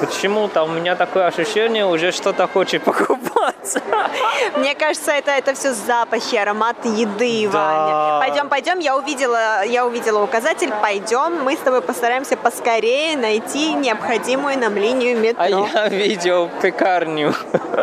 [0.00, 3.27] почему-то у меня такое ощущение, уже что-то хочет покупать.
[4.56, 8.18] Мне кажется, это, это все запахи, аромат еды, да.
[8.20, 8.26] Ваня.
[8.26, 14.58] Пойдем, пойдем, я увидела, я увидела указатель, пойдем, мы с тобой постараемся поскорее найти необходимую
[14.58, 15.42] нам линию метро.
[15.42, 17.34] А я видел пекарню.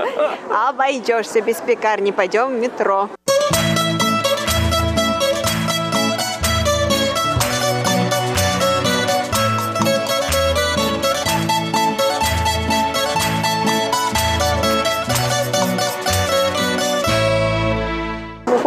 [0.69, 3.09] Обойдешься без пекарни, пойдем в метро.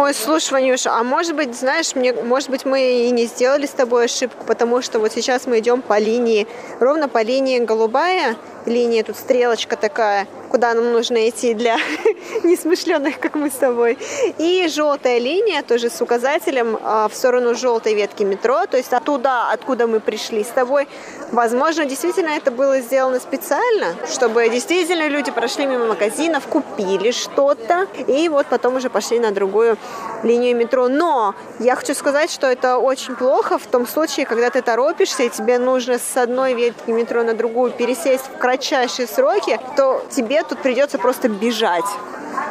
[0.09, 3.69] Ой, слушай, Ванюша, а может быть, знаешь, мне, может быть, мы и не сделали с
[3.69, 6.47] тобой ошибку, потому что вот сейчас мы идем по линии,
[6.79, 8.35] ровно по линии голубая,
[8.65, 11.77] линии, тут стрелочка такая, куда нам нужно идти для
[12.43, 13.97] несмышленных, как мы с тобой.
[14.37, 19.49] И желтая линия тоже с указателем а, в сторону желтой ветки метро, то есть оттуда,
[19.51, 20.87] откуда мы пришли с тобой.
[21.31, 28.27] Возможно, действительно это было сделано специально, чтобы действительно люди прошли мимо магазинов, купили что-то, и
[28.29, 29.77] вот потом уже пошли на другую
[30.23, 30.87] линию метро.
[30.87, 35.29] Но я хочу сказать, что это очень плохо в том случае, когда ты торопишься, и
[35.29, 40.59] тебе нужно с одной ветки метро на другую пересесть в кратчайшие сроки, то тебе тут
[40.59, 41.85] придется просто бежать.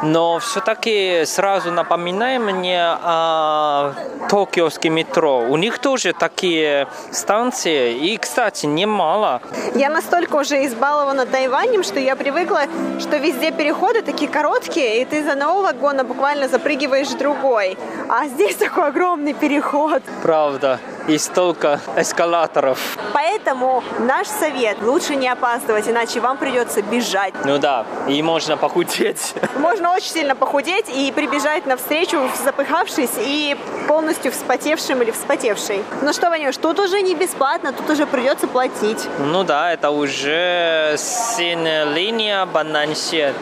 [0.01, 3.93] Но все-таки сразу напоминай мне о
[4.29, 5.39] токиоском метро.
[5.39, 9.41] У них тоже такие станции, и, кстати, немало.
[9.75, 12.61] Я настолько уже избалована Тайванем, что я привыкла,
[12.99, 17.77] что везде переходы такие короткие, и ты за одного вагона буквально запрыгиваешь в другой.
[18.07, 20.01] А здесь такой огромный переход.
[20.21, 20.79] Правда
[21.09, 22.97] и столько эскалаторов.
[23.13, 27.33] Поэтому наш совет– лучше не опаздывать, иначе вам придется бежать.
[27.45, 29.33] Ну да, и можно похудеть.
[29.57, 33.57] Можно очень сильно похудеть и прибежать навстречу, запыхавшись и
[33.87, 35.83] полностью вспотевшим или вспотевшей.
[36.01, 39.07] Ну что, Ванюш, тут уже не бесплатно, тут уже придется платить.
[39.19, 40.95] Ну да, это уже
[41.39, 43.35] линия Банансет.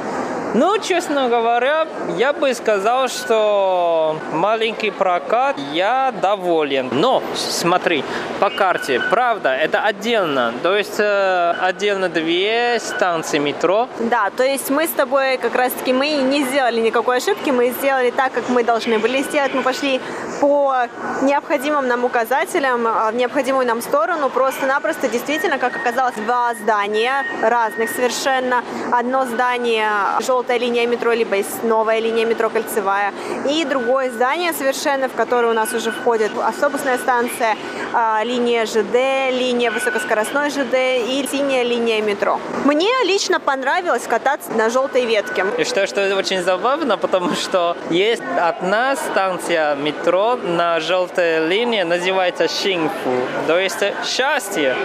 [0.53, 1.87] Ну, честно говоря,
[2.17, 6.89] я бы сказал, что маленький прокат я доволен.
[6.91, 8.03] Но, смотри,
[8.39, 10.53] по карте, правда, это отдельно.
[10.63, 13.87] То есть э, отдельно две станции метро.
[13.99, 18.11] Да, то есть мы с тобой как раз-таки мы не сделали никакой ошибки, мы сделали
[18.11, 19.53] так, как мы должны были сделать.
[19.53, 19.99] Мы пошли
[20.39, 20.87] по
[21.21, 24.29] необходимым нам указателям а, в необходимую нам сторону.
[24.29, 28.63] Просто-напросто действительно, как оказалось, два здания разных совершенно.
[28.91, 29.89] Одно здание
[30.25, 33.13] желтая линия метро, либо новая линия метро кольцевая.
[33.49, 37.55] И другое здание совершенно, в которое у нас уже входит автобусная станция,
[37.93, 42.39] а, линия ЖД, линия высокоскоростной ЖД и синяя линия метро.
[42.65, 45.45] Мне лично понравилось кататься на желтой ветке.
[45.57, 52.47] И что, что очень забавно, потому что есть одна станция метро на желтой линии, называется
[52.47, 54.75] Шинфу, то есть счастье.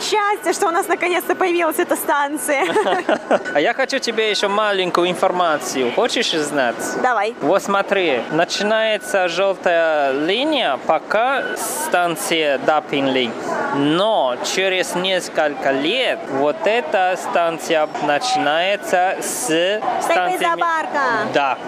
[0.00, 2.66] Счастье, что у нас наконец-то появилась эта станция.
[3.54, 5.92] А я хочу тебе еще маленькую информацию.
[5.92, 6.76] Хочешь знать?
[7.02, 7.34] Давай.
[7.40, 13.30] Вот смотри, начинается желтая линия, пока станция Дапинли.
[13.76, 20.38] Но через несколько лет вот эта станция начинается с станции...
[21.34, 21.58] Да.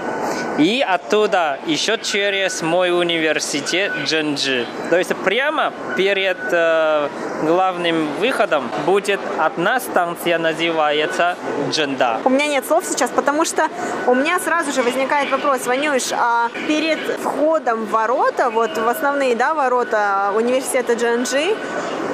[0.59, 4.67] И оттуда еще через мой университет Дженджи.
[4.89, 7.09] То есть прямо перед э,
[7.43, 11.37] главным выходом будет одна станция, называется
[11.71, 12.21] Дженда.
[12.25, 13.69] У меня нет слов сейчас, потому что
[14.07, 19.35] у меня сразу же возникает вопрос, Ванюш, а перед входом в ворота, вот в основные
[19.35, 21.57] да, ворота университета Дженджи,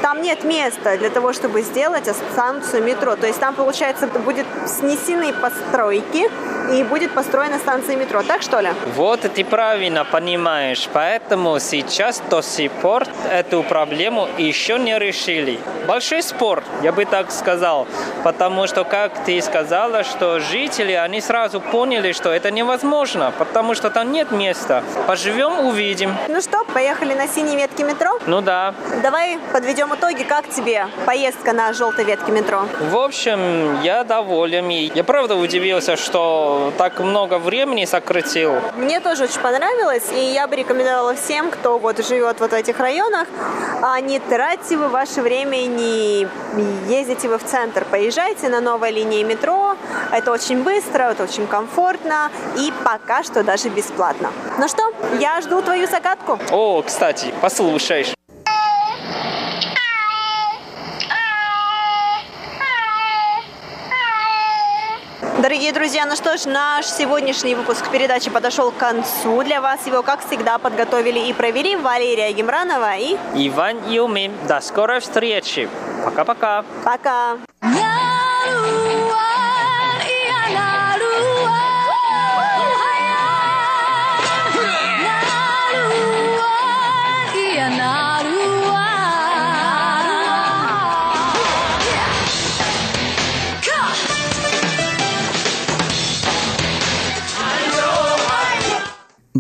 [0.01, 3.17] там нет места для того, чтобы сделать станцию метро.
[3.17, 6.31] То есть там, получается, будет снесены постройки,
[6.73, 8.23] и будет построена станция метро.
[8.23, 8.69] Так что ли?
[8.97, 10.89] Вот ты правильно понимаешь.
[10.93, 15.59] Поэтому сейчас до сих пор эту проблему еще не решили.
[15.87, 17.87] Большой спор, я бы так сказал.
[18.23, 23.91] Потому что, как ты сказала, что жители, они сразу поняли, что это невозможно, потому что
[23.91, 24.83] там нет места.
[25.07, 26.15] Поживем, увидим.
[26.29, 28.19] Ну что, поехали на синей ветке метро?
[28.27, 28.75] Ну да.
[29.03, 30.23] Давай подведем итоги.
[30.23, 32.67] Как тебе поездка на желтой ветке метро?
[32.91, 34.69] В общем, я доволен.
[34.71, 38.55] И я правда удивился, что так много времени сократил.
[38.77, 42.79] Мне тоже очень понравилось, и я бы рекомендовала всем, кто вот живет вот в этих
[42.79, 43.27] районах,
[43.83, 46.27] а не тратьте вы ваше время и не
[46.89, 47.85] ездите вы в центр.
[47.91, 49.77] Поезжайте на новой линии метро,
[50.13, 54.31] это очень быстро, это очень комфортно и пока что даже бесплатно.
[54.59, 56.39] Ну что, я жду твою загадку.
[56.51, 58.15] О, кстати, послушаешь.
[65.43, 69.43] Дорогие друзья, ну что ж, наш сегодняшний выпуск передачи подошел к концу.
[69.43, 73.17] Для вас его, как всегда, подготовили и провели Валерия Гемранова и...
[73.35, 74.35] Иван Юмин.
[74.47, 75.67] До скорой встречи.
[76.05, 76.63] Пока-пока.
[76.85, 77.39] Пока.
[77.63, 79.40] -пока.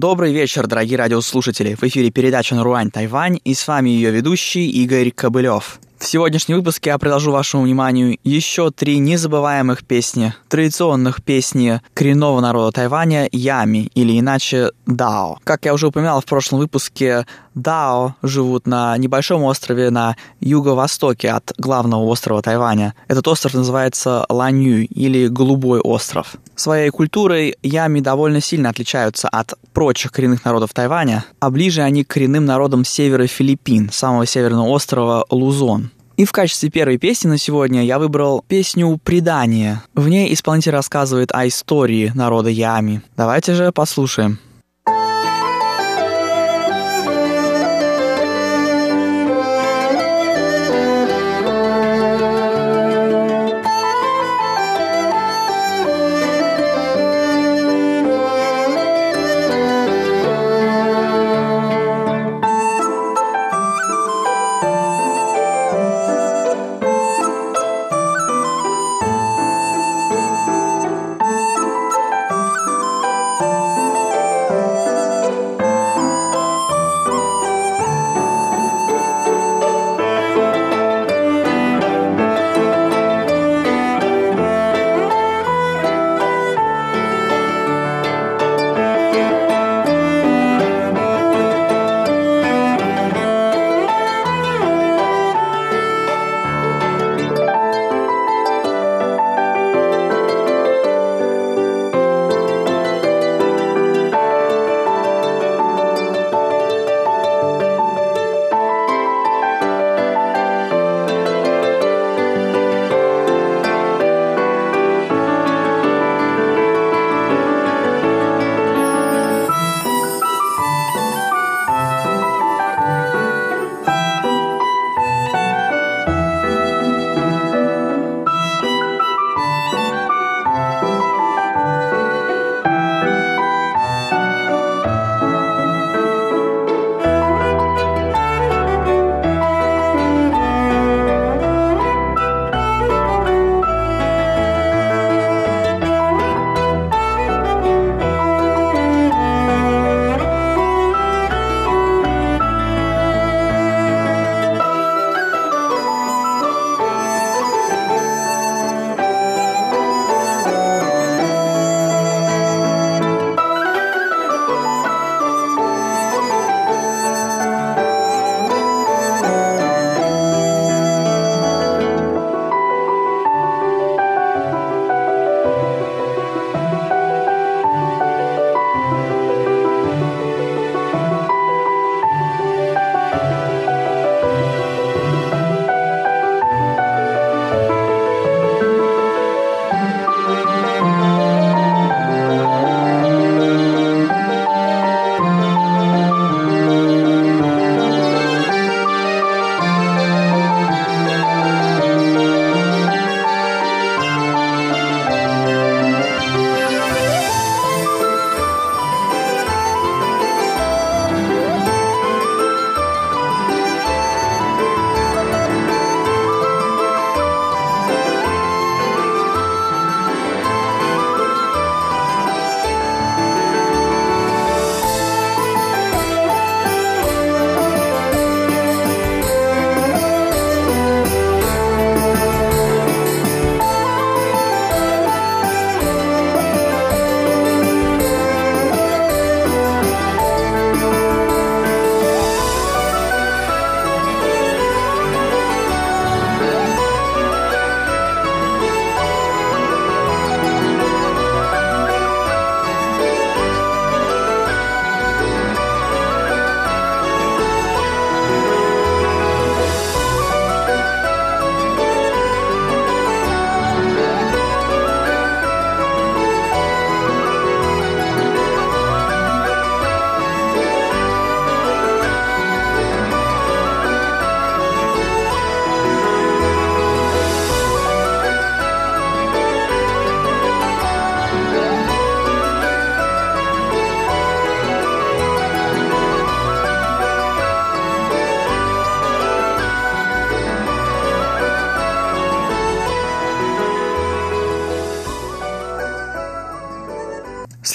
[0.00, 1.74] Добрый вечер, дорогие радиослушатели.
[1.74, 5.78] В эфире передача «Наруань Тайвань» и с вами ее ведущий Игорь Кобылев.
[6.00, 12.72] В сегодняшнем выпуске я предложу вашему вниманию еще три незабываемых песни, традиционных песни коренного народа
[12.72, 15.38] Тайваня Ями, или иначе Дао.
[15.44, 21.52] Как я уже упоминал в прошлом выпуске, Дао живут на небольшом острове на юго-востоке от
[21.58, 22.94] главного острова Тайваня.
[23.06, 26.36] Этот остров называется Ланью или Голубой остров.
[26.56, 32.08] Своей культурой Ями довольно сильно отличаются от прочих коренных народов Тайваня, а ближе они к
[32.08, 35.89] коренным народам севера Филиппин, самого северного острова Лузон.
[36.20, 39.80] И в качестве первой песни на сегодня я выбрал песню «Предание».
[39.94, 43.00] В ней исполнитель рассказывает о истории народа Ями.
[43.16, 44.38] Давайте же послушаем.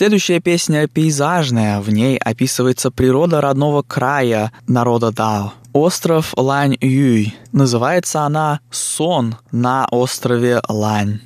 [0.05, 5.53] Следующая песня пейзажная, в ней описывается природа родного края народа Дао.
[5.73, 7.33] остров Лань-Юй.
[7.51, 11.21] Называется она «Сон на острове Лань».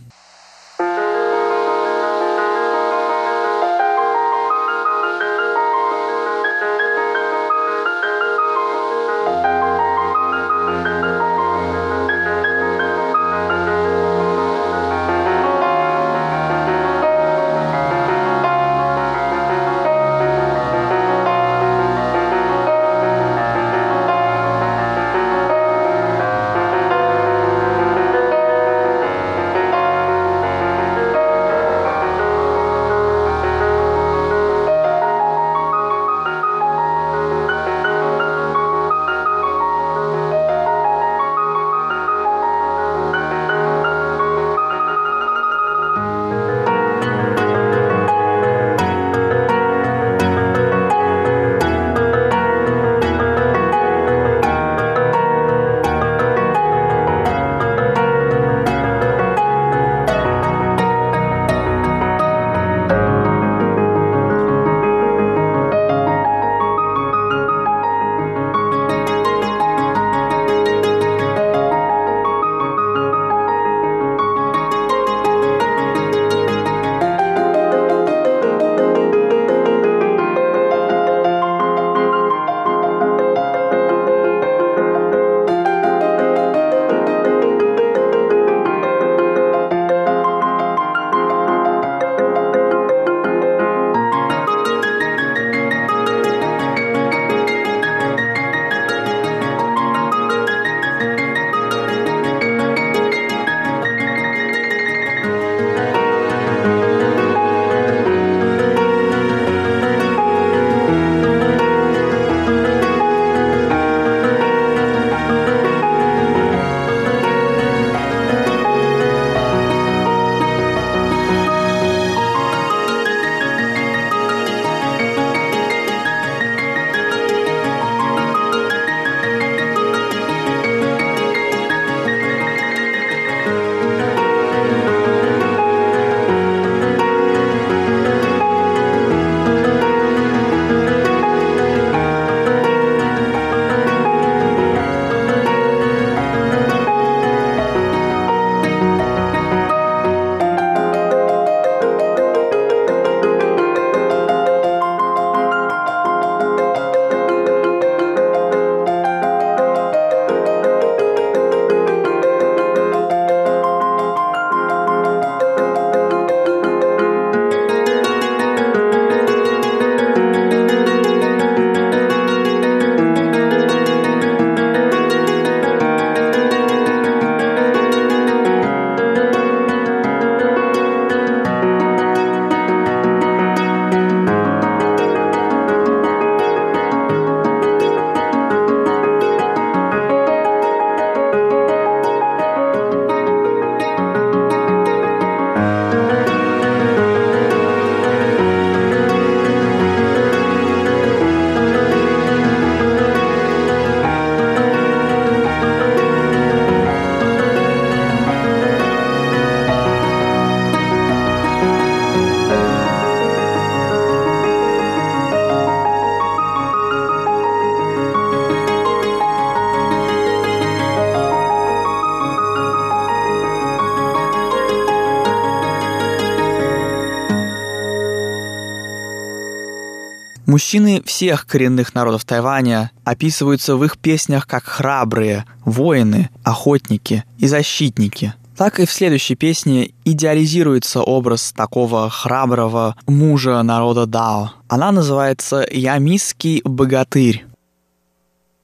[230.48, 238.34] Мужчины всех коренных народов Тайваня описываются в их песнях как храбрые, воины, охотники и защитники.
[238.56, 244.50] Так и в следующей песне идеализируется образ такого храброго мужа народа Дао.
[244.68, 247.44] Она называется «Ямисский богатырь».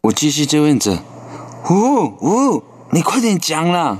[0.03, 0.99] 我继续追问着，
[1.69, 3.99] 呜呜，你快点讲啦！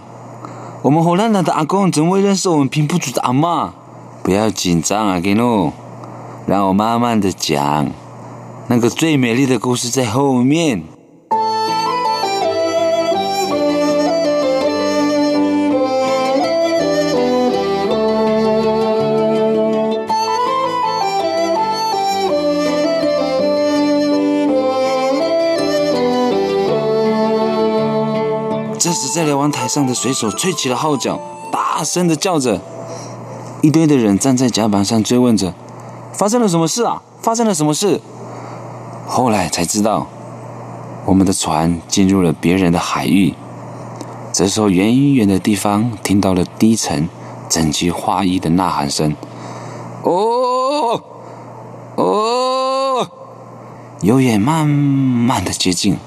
[0.83, 3.73] 我们荷兰人的阿公怎么会认识我们平埔族的阿妈？
[4.23, 5.73] 不要紧张啊，给诺。
[6.48, 7.90] 让我慢慢的讲，
[8.68, 10.84] 那个最美丽的故事在后面。
[28.78, 31.20] 这时，在瞭望台上的水手吹起了号角，
[31.52, 32.62] 大声的叫着。
[33.64, 35.56] 一堆的人站在甲板上追问着。
[36.18, 37.02] 发生了什么事啊？
[37.22, 38.00] 发生了什么事？
[39.08, 40.08] 后来才知道，
[41.06, 43.34] 我们的船进入了别人的海域。
[44.32, 47.10] 这时候，远远的地方听到了低沉、
[47.50, 49.16] 整齐划一的呐喊声
[50.04, 51.02] ：“哦，
[51.96, 53.08] 哦！”
[54.02, 55.98] 有远慢慢的接近。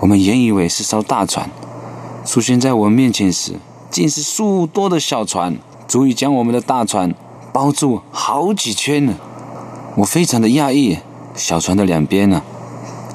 [0.00, 1.50] 我们原以为是艘大船，
[2.24, 3.54] 出现在我们面前时，
[3.90, 7.14] 竟是数多的小船，足以将我们的大船
[7.52, 9.14] 包住好几圈呢。
[9.96, 10.98] 我非常的讶异，
[11.34, 12.42] 小船的两边呢，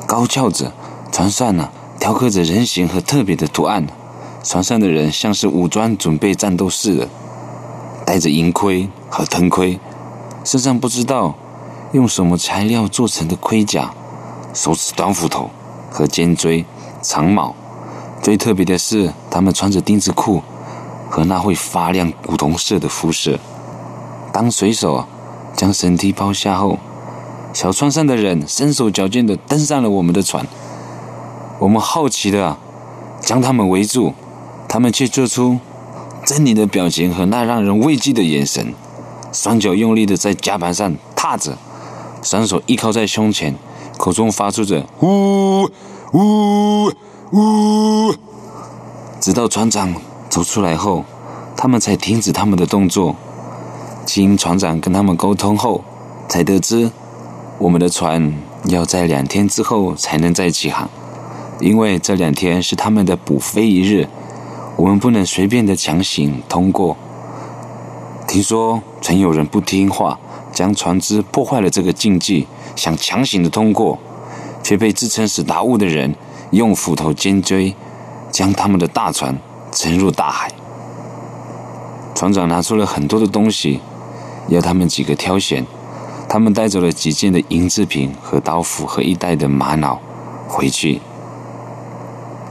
[0.05, 0.73] 高翘着，
[1.11, 3.88] 船上呢雕刻着人形和特别的图案。
[4.43, 7.07] 船上的人像是武装准备战斗似的，
[8.05, 9.79] 戴着银盔和藤盔，
[10.43, 11.33] 身上不知道
[11.93, 13.93] 用什么材料做成的盔甲，
[14.53, 15.49] 手持短斧头
[15.89, 16.65] 和尖锥、
[17.01, 17.55] 长矛。
[18.21, 20.43] 最特别的是，他们穿着丁字裤
[21.09, 23.39] 和那会发亮古铜色的肤色。
[24.36, 25.05] 当水手
[25.55, 26.77] 将绳梯抛下后，
[27.53, 30.45] 小船上的人身手矫健的登上了我们的船。
[31.59, 32.57] 我们好奇的
[33.21, 34.13] 将他们围住。
[34.67, 35.59] 他们却做出
[36.25, 38.73] 狰狞的表情和那让人畏惧的眼神，
[39.31, 41.57] 双脚用力的在甲板上踏着，
[42.21, 43.55] 双手依靠在胸前，
[43.95, 45.63] 口中发出着“呜
[46.11, 46.91] 呜
[47.31, 48.13] 呜”，
[49.21, 49.95] 直到船长
[50.29, 51.05] 走出来后，
[51.55, 53.15] 他们才停止他们的动作。
[54.06, 55.84] 经船长跟他们沟通后，
[56.28, 56.91] 才得知
[57.58, 58.34] 我们的船
[58.66, 60.89] 要在两天之后才能再起航，
[61.60, 64.08] 因为这两天是他们的补飞一日。
[64.78, 66.97] 我们不能随便的强行通过。
[68.28, 70.20] 听说曾有人不听话，
[70.51, 72.45] 将船只破坏了这个禁忌，
[72.76, 73.97] 想强行的通过，
[74.62, 76.14] 却被自称是达悟的人
[76.51, 77.74] 用斧头尖锥
[78.30, 79.39] 将他们的大船
[79.72, 80.51] 沉入大海。
[82.14, 83.80] 船长拿出了很多的东西，
[84.48, 85.66] 要他们几个挑选。
[86.28, 90.00] 他们带走了几件的银制品和刀斧和一袋的玛瑙
[90.48, 91.00] 回去。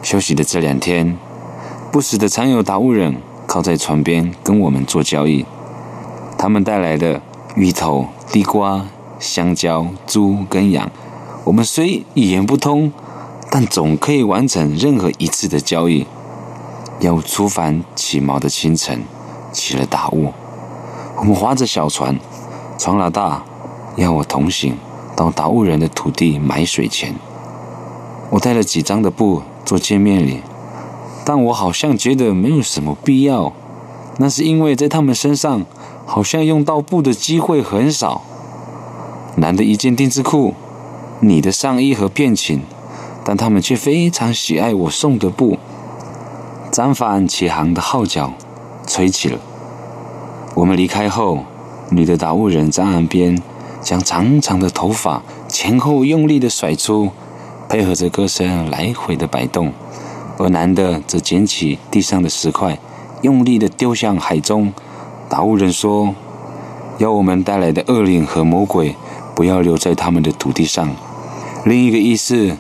[0.03, 1.17] 休息的这两天。
[1.93, 3.15] 不时的常有达悟人
[3.47, 5.47] 靠在船边跟我们做交易，
[6.37, 7.23] 他们带来的
[7.55, 8.87] 芋头、地瓜、
[9.21, 10.91] 香蕉、猪跟羊，
[11.45, 12.93] 我们虽语言不通，
[13.49, 16.05] 但总可以完成任何一次的交易。
[16.99, 19.05] 要出帆起锚的清晨，
[19.53, 20.33] 起了大雾，
[21.25, 22.21] 我们划着小船，
[22.77, 23.43] 船老大
[23.97, 24.77] 要我同行
[25.17, 27.15] 到达悟人的土地买水钱，
[28.29, 30.43] 我带了几张的布做见面礼。
[31.25, 33.55] 但我好像觉得没有什么必要，
[34.19, 35.65] 那是因为在他们身上
[36.05, 38.21] 好像用到布的机会很少。
[39.37, 40.53] 难得一件丁字裤，
[41.21, 42.61] 你的上衣和便裙，
[43.25, 45.57] 但他们却非常喜爱我送的布。
[46.71, 48.35] 张帆起航的号角
[48.87, 49.39] 吹起了，
[50.55, 51.45] 我们离开后，
[51.91, 53.43] 女的打务人在岸边
[53.83, 57.11] 将长长的头发前后用力的甩出，
[57.69, 59.73] 配合着歌声来回的摆动。
[60.39, 62.79] 而男的则捡起地上的石块，
[63.23, 64.73] 用力的丢向海中。
[65.29, 66.15] 达悟人说
[66.99, 68.95] ：“要我们带来的恶灵和魔鬼
[69.35, 70.89] 不要留在他们的土地上。”
[71.67, 72.57] 另一个意思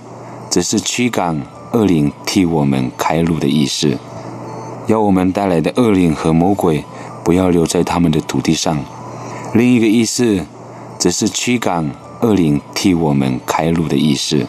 [0.50, 1.42] 则是驱赶
[1.72, 3.98] 恶灵替我们开路的意思。
[4.88, 6.84] 要我们带来的恶灵和魔鬼
[7.24, 8.78] 不要留在他们的土地上。
[9.54, 10.44] 另一个意思
[10.98, 14.46] 则是驱赶恶灵替我们开路的意思。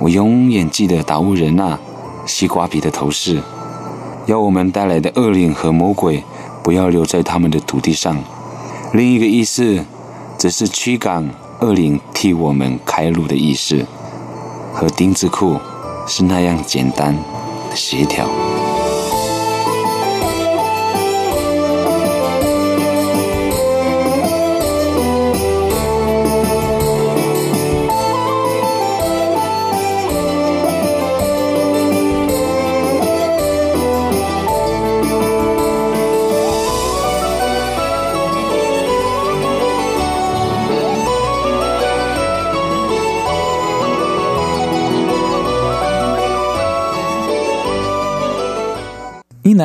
[0.00, 1.78] 我永远记得达乌人呐。
[2.26, 3.40] 西瓜皮的头饰，
[4.26, 6.22] 要我们带来的恶灵和魔鬼
[6.62, 8.16] 不要留在他们的土地上。
[8.92, 9.84] 另一个意思，
[10.36, 11.28] 则是驱赶
[11.60, 13.84] 恶灵替我们开路的意思，
[14.72, 15.58] 和丁字裤
[16.06, 17.16] 是那样简单
[17.74, 18.28] 协调。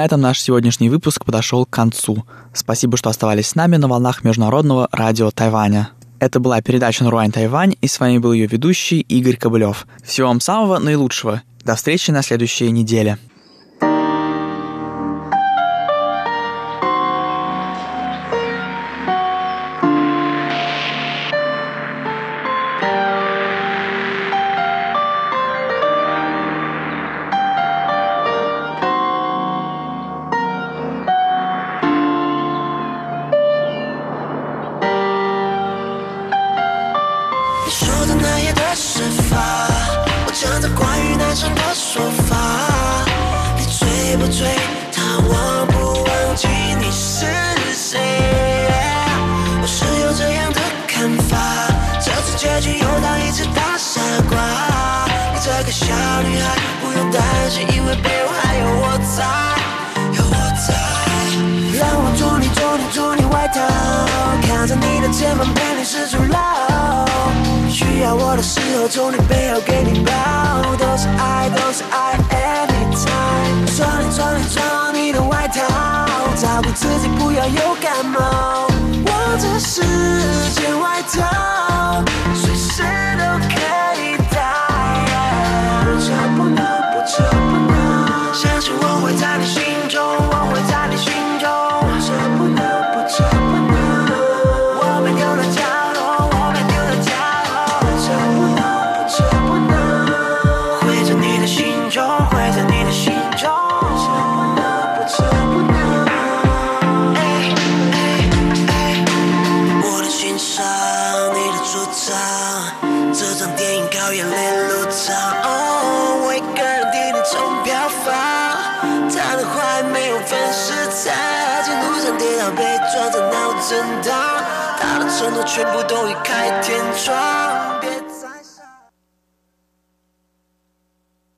[0.06, 2.26] Этом наш сегодняшний выпуск подошел к концу.
[2.53, 5.89] Спасибо, что оставались с нами на волнах Международного радио Тайваня.
[6.20, 9.88] Это была передача «Наруань Тайвань», и с вами был ее ведущий Игорь Кобылев.
[10.03, 11.41] Всего вам самого наилучшего.
[11.64, 13.18] До встречи на следующей неделе.